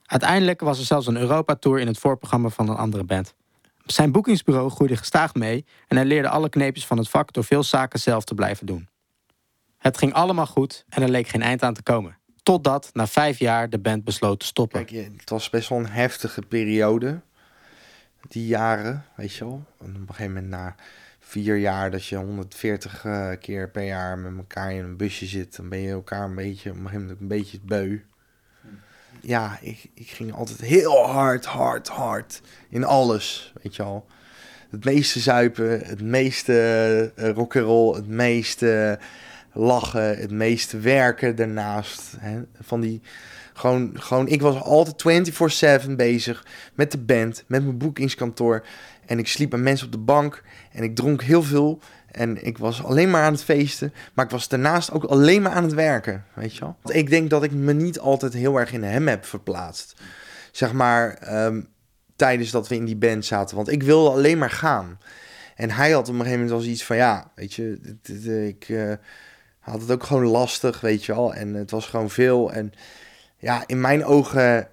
Uiteindelijk 0.05 0.61
was 0.61 0.79
er 0.79 0.85
zelfs 0.85 1.07
een 1.07 1.17
Europa-tour 1.17 1.81
in 1.81 1.87
het 1.87 1.99
voorprogramma 1.99 2.49
van 2.49 2.69
een 2.69 2.77
andere 2.77 3.05
band. 3.05 3.35
Zijn 3.85 4.13
boekingsbureau 4.13 4.71
groeide 4.71 4.97
gestaag 4.97 5.35
mee 5.35 5.65
en 5.89 5.97
hij 5.97 6.07
leerde 6.07 6.29
alle 6.29 6.49
kneepjes 6.49 6.87
van 6.87 6.99
het 6.99 7.09
vak 7.09 7.33
door 7.33 7.45
veel 7.45 7.63
zaken 7.63 8.01
zelf 8.01 8.25
te 8.25 8.35
blijven 8.35 8.67
doen. 8.67 8.89
Het 9.79 9.99
ging 9.99 10.13
allemaal 10.13 10.47
goed 10.47 10.85
en 10.89 11.03
er 11.03 11.09
leek 11.09 11.29
geen 11.29 11.43
eind 11.43 11.63
aan 11.63 11.75
te 11.75 11.83
komen. 11.83 12.19
Totdat 12.43 12.91
na 12.93 13.07
vijf 13.07 13.39
jaar 13.39 13.71
de 13.71 13.79
band 13.79 14.05
besloot 14.05 14.41
te 14.41 14.47
stoppen. 14.47 14.87
Het 15.17 15.31
was 15.31 15.51
best 15.51 15.69
wel 15.69 15.79
een 15.79 15.89
heftige 15.89 16.43
periode. 16.43 17.21
Die 18.29 18.47
jaren, 18.47 19.05
weet 19.17 19.35
je 19.35 19.45
wel. 19.45 19.65
Op 19.79 19.87
een 19.87 20.05
gegeven 20.07 20.33
moment 20.33 20.49
na 20.49 20.75
vier 21.35 21.57
jaar 21.57 21.91
dat 21.91 22.07
je 22.07 22.17
140 22.17 23.05
eh, 23.05 23.31
keer 23.41 23.71
per 23.71 23.85
jaar 23.85 24.19
met 24.19 24.37
elkaar 24.37 24.73
in 24.73 24.85
een 24.85 24.97
busje 24.97 25.27
zit, 25.27 25.57
dan 25.57 25.69
ben 25.69 25.79
je 25.79 25.91
elkaar 25.91 26.25
een 26.25 26.35
beetje, 26.35 26.71
een 26.71 27.17
een 27.21 27.29
beetje 27.29 27.59
beu. 27.63 27.99
Ja, 29.21 29.59
ik, 29.61 29.91
ik 29.95 30.09
ging 30.09 30.33
altijd 30.33 30.61
heel 30.61 31.07
hard, 31.07 31.45
hard, 31.45 31.89
hard 31.89 32.41
in 32.69 32.85
alles, 32.85 33.53
weet 33.63 33.77
je 33.77 33.83
wel. 33.83 34.07
Het 34.71 34.85
meeste 34.85 35.21
zuipen, 35.21 35.81
het 35.81 36.03
meeste 36.03 37.13
uh, 37.17 37.31
rock'n'roll, 37.31 37.95
het 37.95 38.09
meeste 38.09 38.99
lachen, 39.53 40.19
het 40.19 40.31
meeste 40.31 40.79
werken 40.79 41.37
daarnaast. 41.37 42.13
Hè? 42.19 42.43
Van 42.61 42.81
die, 42.81 43.01
gewoon, 43.53 43.91
gewoon, 43.95 44.29
ik 44.29 44.41
was 44.41 44.61
altijd 44.61 45.87
24-7 45.87 45.91
bezig 45.91 46.47
met 46.75 46.91
de 46.91 46.99
band, 46.99 47.45
met 47.47 47.63
mijn 47.63 47.79
boekingskantoor. 47.79 48.65
En 49.07 49.19
ik 49.19 49.29
sliep 49.29 49.51
met 49.51 49.61
mensen 49.61 49.87
op 49.87 49.93
de 49.93 49.99
bank 49.99 50.43
en 50.73 50.83
ik 50.83 50.97
dronk 50.97 51.23
heel 51.23 51.43
veel. 51.43 51.81
En 52.11 52.47
ik 52.47 52.59
was 52.59 52.85
alleen 52.85 53.11
maar 53.11 53.25
aan 53.25 53.33
het 53.33 53.45
feesten, 53.45 53.93
maar 54.15 54.25
ik 54.25 54.31
was 54.31 54.49
daarnaast 54.49 54.93
ook 54.93 55.05
alleen 55.05 55.43
maar 55.43 55.53
aan 55.53 55.63
het 55.63 55.75
werken, 55.75 56.25
weet 56.35 56.55
je 56.55 56.61
wel. 56.61 56.77
Ik 56.85 57.11
denk 57.11 57.31
dat 57.31 57.43
ik 57.43 57.53
me 57.53 57.73
niet 57.73 57.99
altijd 57.99 58.33
heel 58.33 58.57
erg 58.57 58.73
in 58.73 58.83
hem 58.83 59.09
heb 59.09 59.25
verplaatst. 59.25 60.01
Zeg 60.53 60.73
maar, 60.73 61.19
um, 61.47 61.69
tijdens 62.17 62.51
dat 62.51 62.69
we 62.69 62.75
in 62.75 62.85
die 62.85 62.97
band 62.97 63.25
zaten, 63.25 63.57
want 63.57 63.69
ik 63.69 63.83
wilde 63.83 64.11
alleen 64.11 64.39
maar 64.39 64.51
gaan. 64.51 64.99
En 65.55 65.71
hij 65.71 65.91
had 65.91 66.09
op 66.09 66.15
een 66.15 66.21
gegeven 66.21 66.33
moment 66.33 66.51
wel 66.51 66.61
zoiets 66.61 66.85
van, 66.85 66.97
ja, 66.97 67.31
weet 67.35 67.55
je, 67.55 67.97
ik 68.47 68.69
uh, 68.69 68.93
had 69.59 69.81
het 69.81 69.91
ook 69.91 70.05
gewoon 70.05 70.25
lastig, 70.27 70.81
weet 70.81 71.05
je 71.05 71.15
wel. 71.15 71.35
En 71.35 71.55
het 71.55 71.71
was 71.71 71.87
gewoon 71.87 72.11
veel. 72.11 72.53
En 72.53 72.73
ja, 73.37 73.63
in 73.67 73.81
mijn 73.81 74.05
ogen 74.05 74.69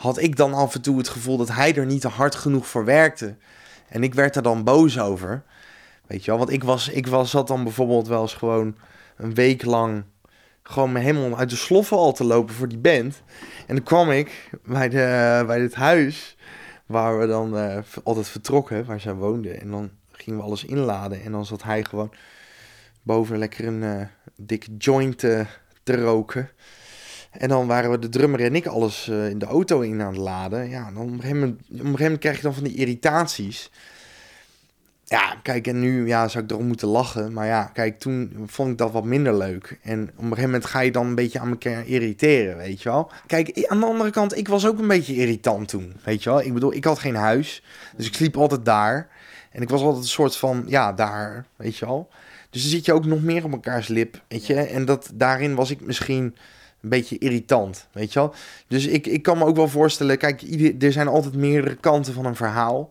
had 0.00 0.18
ik 0.18 0.36
dan 0.36 0.54
af 0.54 0.74
en 0.74 0.80
toe 0.80 0.98
het 0.98 1.08
gevoel 1.08 1.36
dat 1.36 1.48
hij 1.48 1.74
er 1.74 1.86
niet 1.86 2.02
hard 2.02 2.34
genoeg 2.34 2.66
voor 2.66 2.84
werkte. 2.84 3.36
En 3.88 4.02
ik 4.02 4.14
werd 4.14 4.36
er 4.36 4.42
dan 4.42 4.64
boos 4.64 4.98
over. 4.98 5.42
Weet 6.06 6.24
je 6.24 6.30
wel, 6.30 6.38
want 6.38 6.50
ik 6.50 6.64
was, 6.64 6.88
ik 6.88 7.06
was 7.06 7.30
zat 7.30 7.46
dan 7.46 7.64
bijvoorbeeld 7.64 8.08
wel 8.08 8.20
eens 8.20 8.34
gewoon 8.34 8.76
een 9.16 9.34
week 9.34 9.64
lang 9.64 10.04
gewoon 10.62 10.92
me 10.92 10.98
helemaal 10.98 11.38
uit 11.38 11.50
de 11.50 11.56
sloffen 11.56 11.96
al 11.96 12.12
te 12.12 12.24
lopen 12.24 12.54
voor 12.54 12.68
die 12.68 12.78
band. 12.78 13.22
En 13.66 13.74
dan 13.74 13.84
kwam 13.84 14.10
ik 14.10 14.50
bij, 14.64 14.88
de, 14.88 15.42
bij 15.46 15.58
dit 15.58 15.74
huis 15.74 16.36
waar 16.86 17.18
we 17.18 17.26
dan 17.26 17.56
uh, 17.56 17.78
altijd 18.04 18.28
vertrokken, 18.28 18.84
waar 18.84 19.00
zij 19.00 19.14
woonden. 19.14 19.60
En 19.60 19.70
dan 19.70 19.90
gingen 20.12 20.38
we 20.38 20.44
alles 20.44 20.64
inladen. 20.64 21.22
En 21.22 21.32
dan 21.32 21.46
zat 21.46 21.62
hij 21.62 21.84
gewoon 21.84 22.12
boven 23.02 23.38
lekker 23.38 23.66
een 23.66 23.82
uh, 23.82 24.02
dikke 24.36 24.76
joint 24.76 25.22
uh, 25.22 25.40
te 25.82 25.96
roken. 25.96 26.50
En 27.30 27.48
dan 27.48 27.66
waren 27.66 27.90
we 27.90 27.98
de 27.98 28.08
drummer 28.08 28.40
en 28.40 28.54
ik 28.54 28.66
alles 28.66 29.08
uh, 29.10 29.28
in 29.28 29.38
de 29.38 29.46
auto 29.46 29.80
in 29.80 30.02
aan 30.02 30.12
het 30.12 30.16
laden. 30.16 30.68
Ja, 30.68 30.90
dan 30.90 31.02
op 31.02 31.08
een, 31.08 31.20
gegeven 31.20 31.38
moment, 31.38 31.60
op 31.60 31.70
een 31.70 31.76
gegeven 31.76 32.02
moment 32.02 32.20
krijg 32.20 32.36
je 32.36 32.42
dan 32.42 32.54
van 32.54 32.64
die 32.64 32.74
irritaties. 32.74 33.70
Ja, 35.04 35.36
kijk, 35.42 35.66
en 35.66 35.80
nu 35.80 36.06
ja, 36.06 36.28
zou 36.28 36.44
ik 36.44 36.50
erom 36.50 36.66
moeten 36.66 36.88
lachen. 36.88 37.32
Maar 37.32 37.46
ja, 37.46 37.64
kijk, 37.64 37.98
toen 37.98 38.44
vond 38.46 38.70
ik 38.70 38.78
dat 38.78 38.92
wat 38.92 39.04
minder 39.04 39.36
leuk. 39.36 39.78
En 39.82 40.02
op 40.02 40.08
een 40.08 40.22
gegeven 40.22 40.42
moment 40.42 40.64
ga 40.64 40.80
je 40.80 40.92
dan 40.92 41.06
een 41.06 41.14
beetje 41.14 41.38
aan 41.40 41.50
elkaar 41.50 41.86
irriteren, 41.86 42.56
weet 42.56 42.82
je 42.82 42.88
wel. 42.88 43.10
Kijk, 43.26 43.66
aan 43.68 43.80
de 43.80 43.86
andere 43.86 44.10
kant, 44.10 44.36
ik 44.36 44.48
was 44.48 44.66
ook 44.66 44.78
een 44.78 44.88
beetje 44.88 45.14
irritant 45.14 45.68
toen, 45.68 45.92
weet 46.04 46.22
je 46.22 46.30
wel. 46.30 46.42
Ik 46.42 46.54
bedoel, 46.54 46.74
ik 46.74 46.84
had 46.84 46.98
geen 46.98 47.14
huis, 47.14 47.62
dus 47.96 48.06
ik 48.06 48.14
sliep 48.14 48.36
altijd 48.36 48.64
daar. 48.64 49.08
En 49.50 49.62
ik 49.62 49.68
was 49.68 49.80
altijd 49.80 50.02
een 50.02 50.08
soort 50.08 50.36
van, 50.36 50.64
ja, 50.66 50.92
daar, 50.92 51.46
weet 51.56 51.76
je 51.76 51.86
wel. 51.86 52.08
Dus 52.50 52.62
dan 52.62 52.70
zit 52.70 52.84
je 52.84 52.92
ook 52.92 53.04
nog 53.04 53.22
meer 53.22 53.44
op 53.44 53.52
elkaars 53.52 53.88
lip, 53.88 54.22
weet 54.28 54.46
je. 54.46 54.54
En 54.54 54.84
dat, 54.84 55.10
daarin 55.14 55.54
was 55.54 55.70
ik 55.70 55.80
misschien 55.80 56.36
een 56.82 56.88
beetje 56.88 57.18
irritant, 57.18 57.86
weet 57.92 58.12
je 58.12 58.18
wel. 58.18 58.34
Dus 58.68 58.86
ik, 58.86 59.06
ik 59.06 59.22
kan 59.22 59.38
me 59.38 59.44
ook 59.44 59.56
wel 59.56 59.68
voorstellen, 59.68 60.18
kijk, 60.18 60.42
ieder, 60.42 60.86
er 60.86 60.92
zijn 60.92 61.08
altijd 61.08 61.34
meerdere 61.34 61.74
kanten 61.74 62.14
van 62.14 62.24
een 62.24 62.36
verhaal. 62.36 62.90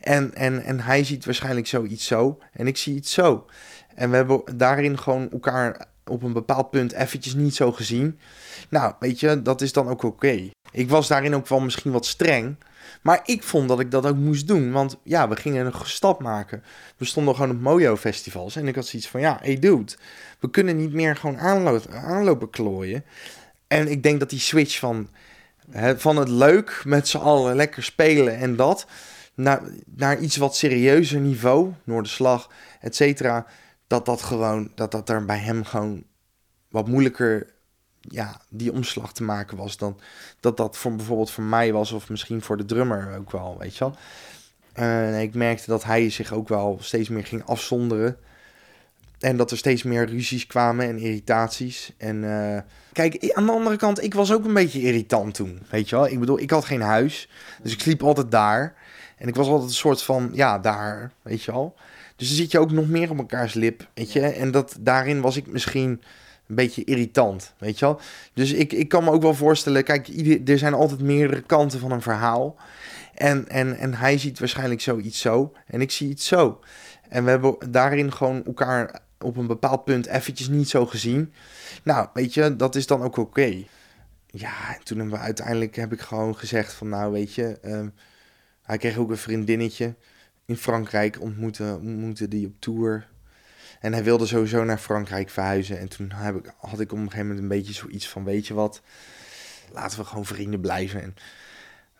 En, 0.00 0.34
en, 0.34 0.62
en 0.62 0.80
hij 0.80 1.04
ziet 1.04 1.24
waarschijnlijk 1.24 1.66
zoiets 1.66 2.06
zo 2.06 2.38
en 2.52 2.66
ik 2.66 2.76
zie 2.76 2.94
iets 2.94 3.12
zo. 3.12 3.46
En 3.94 4.10
we 4.10 4.16
hebben 4.16 4.42
daarin 4.56 4.98
gewoon 4.98 5.30
elkaar 5.30 5.86
op 6.04 6.22
een 6.22 6.32
bepaald 6.32 6.70
punt 6.70 6.92
eventjes 6.92 7.34
niet 7.34 7.54
zo 7.54 7.72
gezien. 7.72 8.18
Nou, 8.68 8.94
weet 8.98 9.20
je, 9.20 9.42
dat 9.42 9.60
is 9.60 9.72
dan 9.72 9.88
ook 9.88 10.02
oké. 10.02 10.50
Ik 10.72 10.88
was 10.88 11.08
daarin 11.08 11.34
ook 11.34 11.48
wel 11.48 11.60
misschien 11.60 11.92
wat 11.92 12.06
streng. 12.06 12.56
Maar 13.02 13.20
ik 13.24 13.42
vond 13.42 13.68
dat 13.68 13.80
ik 13.80 13.90
dat 13.90 14.06
ook 14.06 14.16
moest 14.16 14.48
doen. 14.48 14.72
Want 14.72 14.96
ja, 15.02 15.28
we 15.28 15.36
gingen 15.36 15.66
een 15.66 15.72
stap 15.82 16.22
maken. 16.22 16.62
We 16.96 17.04
stonden 17.04 17.34
gewoon 17.34 17.50
op 17.50 17.60
Mojo-festivals. 17.60 18.56
En 18.56 18.68
ik 18.68 18.74
had 18.74 18.86
zoiets 18.86 19.08
van, 19.08 19.20
ja, 19.20 19.38
hey 19.42 19.58
dude, 19.58 19.92
we 20.40 20.50
kunnen 20.50 20.76
niet 20.76 20.92
meer 20.92 21.16
gewoon 21.16 21.38
aanlopen, 21.38 21.92
aanlopen 21.92 22.50
klooien. 22.50 23.04
En 23.66 23.88
ik 23.88 24.02
denk 24.02 24.20
dat 24.20 24.30
die 24.30 24.38
switch 24.38 24.78
van, 24.78 25.08
hè, 25.70 25.98
van 25.98 26.16
het 26.16 26.28
leuk 26.28 26.82
met 26.84 27.08
z'n 27.08 27.18
allen 27.18 27.56
lekker 27.56 27.82
spelen 27.82 28.36
en 28.36 28.56
dat... 28.56 28.86
Naar, 29.34 29.62
naar 29.84 30.18
iets 30.18 30.36
wat 30.36 30.56
serieuzer 30.56 31.20
niveau, 31.20 31.72
Noorderslag, 31.84 32.50
et 32.80 32.96
cetera... 32.96 33.46
dat 33.86 34.06
dat 34.06 34.22
gewoon, 34.22 34.70
dat 34.74 34.90
dat 34.90 35.08
er 35.08 35.24
bij 35.24 35.38
hem 35.38 35.64
gewoon 35.64 36.04
wat 36.68 36.88
moeilijker 36.88 37.51
ja, 38.08 38.40
die 38.48 38.72
omslag 38.72 39.12
te 39.12 39.22
maken 39.22 39.56
was 39.56 39.76
dan 39.76 40.00
dat 40.40 40.56
dat 40.56 40.76
voor 40.76 40.96
bijvoorbeeld 40.96 41.30
voor 41.30 41.44
mij 41.44 41.72
was 41.72 41.92
of 41.92 42.08
misschien 42.08 42.42
voor 42.42 42.56
de 42.56 42.64
drummer 42.64 43.16
ook 43.18 43.30
wel, 43.30 43.56
weet 43.58 43.76
je 43.76 43.84
wel. 43.84 43.96
Uh, 44.78 45.22
ik 45.22 45.34
merkte 45.34 45.70
dat 45.70 45.84
hij 45.84 46.10
zich 46.10 46.32
ook 46.32 46.48
wel 46.48 46.78
steeds 46.80 47.08
meer 47.08 47.26
ging 47.26 47.46
afzonderen. 47.46 48.16
En 49.18 49.36
dat 49.36 49.50
er 49.50 49.56
steeds 49.56 49.82
meer 49.82 50.06
ruzies 50.06 50.46
kwamen 50.46 50.86
en 50.86 50.98
irritaties. 50.98 51.92
En 51.96 52.22
uh, 52.22 52.58
kijk, 52.92 53.32
aan 53.32 53.46
de 53.46 53.52
andere 53.52 53.76
kant, 53.76 54.02
ik 54.02 54.14
was 54.14 54.32
ook 54.32 54.44
een 54.44 54.54
beetje 54.54 54.80
irritant 54.80 55.34
toen, 55.34 55.62
weet 55.70 55.88
je 55.88 55.96
wel. 55.96 56.08
Ik 56.08 56.20
bedoel, 56.20 56.40
ik 56.40 56.50
had 56.50 56.64
geen 56.64 56.80
huis, 56.80 57.28
dus 57.62 57.72
ik 57.72 57.80
sliep 57.80 58.02
altijd 58.02 58.30
daar. 58.30 58.74
En 59.16 59.28
ik 59.28 59.34
was 59.34 59.46
altijd 59.46 59.68
een 59.68 59.74
soort 59.74 60.02
van, 60.02 60.30
ja, 60.32 60.58
daar, 60.58 61.12
weet 61.22 61.42
je 61.42 61.52
wel. 61.52 61.74
Dus 62.16 62.28
dan 62.28 62.36
zit 62.36 62.50
je 62.50 62.58
ook 62.58 62.70
nog 62.70 62.88
meer 62.88 63.10
op 63.10 63.18
elkaars 63.18 63.54
lip, 63.54 63.88
weet 63.94 64.12
je. 64.12 64.20
En 64.20 64.50
dat, 64.50 64.76
daarin 64.80 65.20
was 65.20 65.36
ik 65.36 65.46
misschien 65.46 66.02
een 66.46 66.54
beetje 66.54 66.84
irritant, 66.84 67.54
weet 67.58 67.78
je 67.78 67.84
wel. 67.84 68.00
Dus 68.34 68.52
ik, 68.52 68.72
ik 68.72 68.88
kan 68.88 69.04
me 69.04 69.10
ook 69.10 69.22
wel 69.22 69.34
voorstellen, 69.34 69.84
kijk, 69.84 70.08
er 70.48 70.58
zijn 70.58 70.74
altijd 70.74 71.00
meerdere 71.00 71.42
kanten 71.42 71.80
van 71.80 71.92
een 71.92 72.02
verhaal. 72.02 72.56
En, 73.14 73.48
en, 73.48 73.76
en 73.76 73.94
hij 73.94 74.18
ziet 74.18 74.38
waarschijnlijk 74.38 74.80
zoiets 74.80 75.20
zo 75.20 75.52
en 75.66 75.80
ik 75.80 75.90
zie 75.90 76.08
iets 76.08 76.26
zo. 76.26 76.60
En 77.08 77.24
we 77.24 77.30
hebben 77.30 77.56
daarin 77.70 78.12
gewoon 78.12 78.44
elkaar 78.44 79.00
op 79.18 79.36
een 79.36 79.46
bepaald 79.46 79.84
punt 79.84 80.06
eventjes 80.06 80.48
niet 80.48 80.68
zo 80.68 80.86
gezien. 80.86 81.32
Nou, 81.82 82.08
weet 82.12 82.34
je, 82.34 82.56
dat 82.56 82.74
is 82.74 82.86
dan 82.86 83.02
ook 83.02 83.16
oké. 83.16 83.64
Ja, 84.26 84.74
en 84.74 84.84
toen 84.84 84.98
hebben 84.98 85.18
we 85.18 85.24
uiteindelijk, 85.24 85.76
heb 85.76 85.92
ik 85.92 86.00
gewoon 86.00 86.36
gezegd 86.36 86.72
van, 86.72 86.88
nou, 86.88 87.12
weet 87.12 87.34
je... 87.34 87.58
Um, 87.64 87.94
hij 88.62 88.78
kreeg 88.78 88.96
ook 88.96 89.10
een 89.10 89.16
vriendinnetje 89.16 89.94
in 90.44 90.56
Frankrijk, 90.56 91.20
ontmoette, 91.20 91.78
ontmoette 91.82 92.28
die 92.28 92.46
op 92.46 92.54
tour. 92.58 93.08
En 93.82 93.92
hij 93.92 94.04
wilde 94.04 94.26
sowieso 94.26 94.64
naar 94.64 94.78
Frankrijk 94.78 95.30
verhuizen. 95.30 95.78
En 95.78 95.88
toen 95.88 96.10
heb 96.12 96.36
ik, 96.36 96.52
had 96.56 96.80
ik 96.80 96.92
op 96.92 96.98
een 96.98 97.04
gegeven 97.04 97.26
moment 97.26 97.42
een 97.42 97.58
beetje 97.58 97.72
zoiets 97.72 98.08
van, 98.08 98.24
weet 98.24 98.46
je 98.46 98.54
wat, 98.54 98.82
laten 99.72 99.98
we 99.98 100.04
gewoon 100.04 100.26
vrienden 100.26 100.60
blijven. 100.60 101.02
En, 101.02 101.14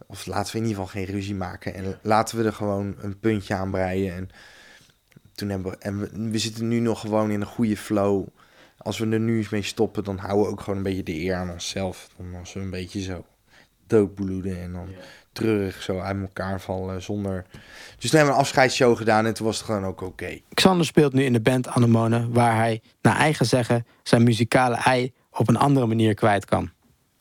of 0.07 0.27
laten 0.27 0.53
we 0.53 0.59
in 0.59 0.67
ieder 0.67 0.83
geval 0.83 1.01
geen 1.01 1.15
ruzie 1.15 1.35
maken. 1.35 1.75
En 1.75 1.99
laten 2.03 2.39
we 2.39 2.45
er 2.45 2.53
gewoon 2.53 2.95
een 2.99 3.19
puntje 3.19 3.55
aan 3.55 3.71
breien. 3.71 4.15
En 4.15 4.31
toen 5.35 5.49
hebben 5.49 5.73
we, 5.73 5.79
en 5.79 6.31
we, 6.31 6.39
zitten 6.39 6.69
nu 6.69 6.79
nog 6.79 7.01
gewoon 7.01 7.31
in 7.31 7.41
een 7.41 7.47
goede 7.47 7.77
flow. 7.77 8.27
Als 8.77 8.99
we 8.99 9.09
er 9.09 9.21
nu 9.21 9.37
eens 9.37 9.49
mee 9.49 9.63
stoppen, 9.63 10.05
dan 10.05 10.19
houden 10.19 10.45
we 10.47 10.53
ook 10.53 10.61
gewoon 10.61 10.77
een 10.77 10.85
beetje 10.85 11.03
de 11.03 11.21
eer 11.21 11.35
aan 11.35 11.51
onszelf. 11.51 12.09
Dan 12.17 12.35
als 12.35 12.53
we 12.53 12.61
een 12.61 12.71
beetje 12.71 13.03
zo 13.03 13.25
doodbloeden 13.87 14.61
en 14.61 14.73
dan 14.73 14.89
treurig 15.33 15.83
zo 15.83 15.99
uit 15.99 16.21
elkaar 16.21 16.61
vallen 16.61 17.03
zonder... 17.03 17.45
Dus 17.99 18.11
toen 18.11 18.19
hebben 18.19 18.29
we 18.29 18.41
een 18.41 18.47
afscheidsshow 18.47 18.97
gedaan 18.97 19.27
en 19.27 19.35
toen 19.35 19.47
was 19.47 19.57
het 19.57 19.67
gewoon 19.67 19.85
ook 19.85 20.01
oké. 20.01 20.39
Xander 20.55 20.87
speelt 20.87 21.13
nu 21.13 21.25
in 21.25 21.33
de 21.33 21.41
band 21.41 21.69
Anemone, 21.69 22.31
waar 22.31 22.57
hij, 22.57 22.83
naar 23.03 23.17
eigen 23.17 23.47
zeggen, 23.47 23.87
zijn 24.03 24.23
muzikale 24.23 24.77
ei 24.77 25.13
op 25.31 25.49
een 25.49 25.57
andere 25.57 25.87
manier 25.87 26.15
kwijt 26.15 26.45
kan. 26.45 26.71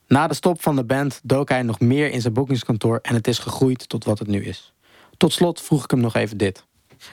Na 0.08 0.28
de 0.28 0.34
stop 0.34 0.62
van 0.62 0.76
de 0.76 0.84
band 0.84 1.20
dook 1.24 1.50
hij 1.50 1.62
nog 1.62 1.80
meer 1.80 2.12
in 2.12 2.22
zijn 2.22 2.34
boekingskantoor 2.34 3.00
en 3.02 3.14
het 3.14 3.28
is 3.28 3.40
gegroeid 3.40 3.90
tot 3.90 4.04
wat 4.04 4.20
het 4.20 4.28
nu 4.28 4.44
is. 4.44 4.74
Tot 5.18 5.34
slot 5.34 5.62
vroeg 5.62 5.84
ik 5.84 5.92
hem 5.92 6.00
nog 6.00 6.16
even 6.16 6.38
dit. 6.38 6.66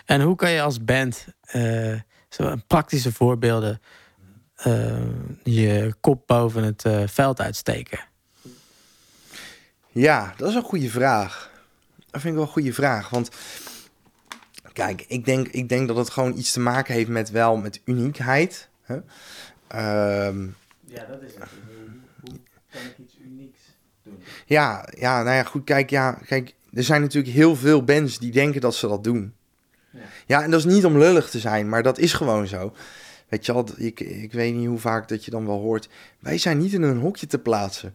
En 0.04 0.20
hoe 0.20 0.36
kan 0.36 0.50
je 0.50 0.62
als 0.62 0.84
band 0.84 1.26
eh, 1.40 1.94
zo 2.28 2.54
praktische 2.66 3.12
voorbeelden 3.12 3.80
eh, 4.54 4.98
je 5.42 5.94
kop 6.00 6.26
boven 6.26 6.62
het 6.62 6.84
eh, 6.84 7.02
veld 7.06 7.40
uitsteken? 7.40 7.98
Ja, 9.98 10.34
dat 10.36 10.48
is 10.48 10.54
een 10.54 10.62
goede 10.62 10.90
vraag. 10.90 11.50
Dat 11.96 12.20
vind 12.20 12.24
ik 12.24 12.32
wel 12.32 12.42
een 12.42 12.52
goede 12.52 12.72
vraag. 12.72 13.08
Want 13.08 13.30
kijk, 14.72 15.04
ik 15.08 15.24
denk, 15.24 15.48
ik 15.48 15.68
denk 15.68 15.88
dat 15.88 15.96
het 15.96 16.10
gewoon 16.10 16.36
iets 16.36 16.52
te 16.52 16.60
maken 16.60 16.94
heeft 16.94 17.08
met 17.08 17.30
wel 17.30 17.56
met 17.56 17.80
uniekheid. 17.84 18.68
Hè? 18.82 18.96
Ehm, 19.66 20.46
ja, 20.84 21.04
dat 21.04 21.22
is 21.22 21.34
het. 21.34 21.48
Hoe 22.20 22.38
kan 22.70 22.80
ik 22.80 22.98
iets 22.98 23.16
unieks 23.24 23.58
doen? 24.02 24.22
ja, 24.46 24.88
ja, 24.98 25.22
nou 25.22 25.36
ja, 25.36 25.42
goed. 25.42 25.64
Kijk, 25.64 25.90
ja, 25.90 26.12
kijk, 26.12 26.54
er 26.72 26.84
zijn 26.84 27.00
natuurlijk 27.00 27.34
heel 27.34 27.56
veel 27.56 27.84
bands 27.84 28.18
die 28.18 28.32
denken 28.32 28.60
dat 28.60 28.74
ze 28.74 28.88
dat 28.88 29.04
doen. 29.04 29.34
Ja. 29.90 30.00
Ja, 30.26 30.42
en 30.42 30.50
dat 30.50 30.58
is 30.58 30.72
niet 30.72 30.84
om 30.84 30.98
lullig 30.98 31.30
te 31.30 31.38
zijn, 31.38 31.68
maar 31.68 31.82
dat 31.82 31.98
is 31.98 32.12
gewoon 32.12 32.46
zo. 32.46 32.74
Weet 33.28 33.46
je 33.46 33.52
al, 33.52 33.66
ik, 33.76 34.00
ik 34.00 34.32
weet 34.32 34.54
niet 34.54 34.66
hoe 34.66 34.78
vaak 34.78 35.08
dat 35.08 35.24
je 35.24 35.30
dan 35.30 35.46
wel 35.46 35.60
hoort. 35.60 35.88
Wij 36.18 36.38
zijn 36.38 36.58
niet 36.58 36.72
in 36.72 36.82
een 36.82 36.98
hokje 36.98 37.26
te 37.26 37.38
plaatsen. 37.38 37.94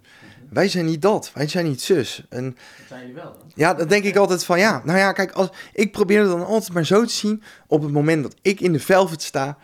Wij 0.54 0.68
zijn 0.68 0.86
niet 0.86 1.02
dat. 1.02 1.32
Wij 1.34 1.48
zijn 1.48 1.66
niet 1.66 1.82
zus. 1.82 2.26
En 2.30 2.44
Dat 2.78 2.88
zijn 2.88 3.00
jullie 3.00 3.16
wel 3.16 3.24
dan? 3.34 3.52
ja, 3.56 3.74
dan 3.74 3.88
denk 3.88 4.04
ik 4.04 4.16
altijd 4.16 4.46
van 4.46 4.60
ja. 4.60 4.82
Nou 4.86 4.98
ja, 4.98 5.12
kijk, 5.12 5.32
als, 5.32 5.50
ik 5.74 5.92
probeer 5.92 6.20
het 6.20 6.30
dan 6.30 6.46
altijd 6.46 6.74
maar 6.74 6.86
zo 6.86 7.04
te 7.06 7.14
zien. 7.14 7.44
Op 7.68 7.82
het 7.82 7.92
moment 7.92 8.24
dat 8.24 8.36
ik 8.42 8.60
in 8.60 8.74
de 8.74 8.80
velvet 8.80 9.22
sta. 9.22 9.58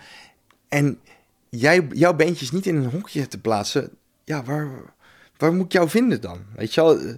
En 0.67 0.99
jij, 1.49 1.88
jouw 1.91 2.13
beentje 2.13 2.45
is 2.45 2.52
niet 2.52 2.65
in 2.65 2.75
een 2.75 2.89
hokje 2.89 3.28
te 3.28 3.39
plaatsen. 3.39 3.89
Ja, 4.23 4.43
waar, 4.43 4.69
waar 5.38 5.54
moet 5.54 5.65
ik 5.65 5.71
jou 5.71 5.89
vinden 5.89 6.21
dan? 6.21 6.39
Weet 6.56 6.73
je 6.73 6.82
wel? 6.82 6.99
eh, 6.99 7.13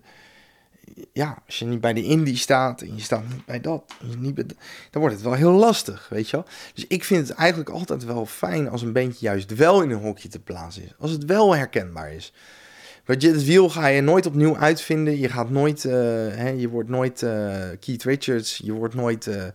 Ja, 1.13 1.37
als 1.45 1.59
je 1.59 1.65
niet 1.65 1.81
bij 1.81 1.93
de 1.93 2.03
indie 2.03 2.37
staat 2.37 2.81
en 2.81 2.95
je 2.95 3.01
staat 3.01 3.23
niet 3.29 3.45
bij 3.45 3.61
dat, 3.61 3.83
niet 4.17 4.35
bij 4.35 4.45
dat, 4.45 4.57
dan 4.89 5.01
wordt 5.01 5.15
het 5.15 5.23
wel 5.23 5.33
heel 5.33 5.51
lastig, 5.51 6.07
weet 6.09 6.29
je 6.29 6.35
wel. 6.35 6.45
Dus 6.73 6.85
ik 6.87 7.03
vind 7.03 7.27
het 7.27 7.37
eigenlijk 7.37 7.69
altijd 7.69 8.03
wel 8.03 8.25
fijn 8.25 8.69
als 8.69 8.81
een 8.81 8.93
beentje 8.93 9.25
juist 9.25 9.55
wel 9.55 9.81
in 9.81 9.89
een 9.89 10.01
hokje 10.01 10.27
te 10.27 10.39
plaatsen 10.39 10.83
is. 10.83 10.93
Als 10.99 11.11
het 11.11 11.25
wel 11.25 11.55
herkenbaar 11.55 12.13
is. 12.13 12.33
Want 13.05 13.21
je, 13.21 13.31
het 13.31 13.45
wiel 13.45 13.69
ga 13.69 13.87
je 13.87 14.01
nooit 14.01 14.25
opnieuw 14.25 14.57
uitvinden. 14.57 15.19
Je 15.19 15.29
gaat 15.29 15.49
nooit, 15.49 15.85
eh, 15.85 15.93
hè, 15.93 16.49
je 16.49 16.69
wordt 16.69 16.89
nooit 16.89 17.23
eh, 17.23 17.53
Keith 17.79 18.03
Richards, 18.03 18.59
je 18.63 18.71
wordt 18.71 18.93
nooit, 18.93 19.27
eh, 19.27 19.45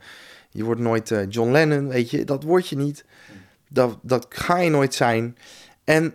je 0.50 0.64
wordt 0.64 0.80
nooit 0.80 1.14
John 1.28 1.50
Lennon, 1.50 1.88
weet 1.88 2.10
je. 2.10 2.24
Dat 2.24 2.42
word 2.42 2.68
je 2.68 2.76
niet. 2.76 3.04
Dat, 3.68 3.98
dat 4.02 4.26
ga 4.28 4.58
je 4.58 4.70
nooit 4.70 4.94
zijn. 4.94 5.36
En 5.84 6.14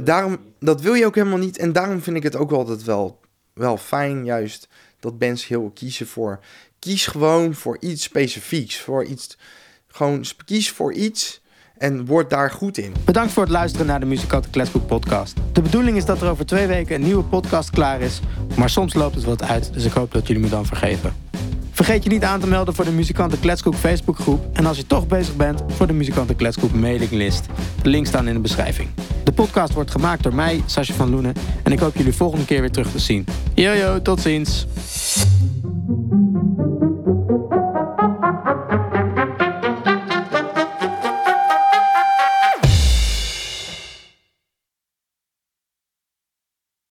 daarom, 0.00 0.38
dat 0.58 0.80
wil 0.80 0.94
je 0.94 1.06
ook 1.06 1.14
helemaal 1.14 1.38
niet. 1.38 1.58
En 1.58 1.72
daarom 1.72 2.02
vind 2.02 2.16
ik 2.16 2.22
het 2.22 2.36
ook 2.36 2.50
altijd 2.50 2.84
wel, 2.84 3.20
wel 3.52 3.76
fijn, 3.76 4.24
juist, 4.24 4.68
dat 5.00 5.18
bands 5.18 5.46
heel 5.46 5.70
kiezen 5.74 6.06
voor. 6.06 6.40
Kies 6.78 7.06
gewoon 7.06 7.54
voor 7.54 7.76
iets 7.80 8.02
specifieks. 8.02 8.80
Voor 8.80 9.04
iets, 9.04 9.38
gewoon 9.86 10.24
kies 10.44 10.70
voor 10.70 10.92
iets 10.92 11.42
en 11.78 12.06
word 12.06 12.30
daar 12.30 12.50
goed 12.50 12.78
in. 12.78 12.94
Bedankt 13.04 13.32
voor 13.32 13.42
het 13.42 13.52
luisteren 13.52 13.86
naar 13.86 14.00
de 14.00 14.06
Muzikanten 14.06 14.50
Kletsboek 14.50 14.86
podcast. 14.86 15.34
De 15.52 15.62
bedoeling 15.62 15.96
is 15.96 16.04
dat 16.04 16.22
er 16.22 16.30
over 16.30 16.46
twee 16.46 16.66
weken 16.66 16.94
een 16.94 17.02
nieuwe 17.02 17.24
podcast 17.24 17.70
klaar 17.70 18.00
is. 18.00 18.20
Maar 18.56 18.70
soms 18.70 18.94
loopt 18.94 19.14
het 19.14 19.24
wat 19.24 19.42
uit, 19.42 19.72
dus 19.72 19.84
ik 19.84 19.92
hoop 19.92 20.12
dat 20.12 20.26
jullie 20.26 20.42
me 20.42 20.48
dan 20.48 20.66
vergeven. 20.66 21.14
Vergeet 21.70 22.04
je 22.04 22.10
niet 22.10 22.24
aan 22.24 22.40
te 22.40 22.46
melden 22.46 22.74
voor 22.74 22.84
de 22.84 22.90
Muzikanten 22.90 23.40
Kletskoek 23.40 23.74
Facebookgroep. 23.74 24.46
En 24.52 24.66
als 24.66 24.76
je 24.76 24.86
toch 24.86 25.06
bezig 25.06 25.36
bent, 25.36 25.62
voor 25.68 25.86
de 25.86 25.92
Muzikanten 25.92 26.36
Kletskoek 26.36 26.72
mailinglist. 26.72 27.46
De 27.82 27.88
links 27.88 28.08
staan 28.08 28.28
in 28.28 28.34
de 28.34 28.40
beschrijving. 28.40 28.88
De 29.24 29.32
podcast 29.32 29.72
wordt 29.72 29.90
gemaakt 29.90 30.22
door 30.22 30.34
mij, 30.34 30.62
Sascha 30.66 30.94
van 30.94 31.10
Loenen. 31.10 31.34
En 31.62 31.72
ik 31.72 31.78
hoop 31.78 31.96
jullie 31.96 32.12
volgende 32.12 32.44
keer 32.44 32.60
weer 32.60 32.70
terug 32.70 32.90
te 32.90 32.98
zien. 32.98 33.26
Yo 33.54 33.72
yo, 33.72 34.02
tot 34.02 34.20
ziens. 34.20 34.66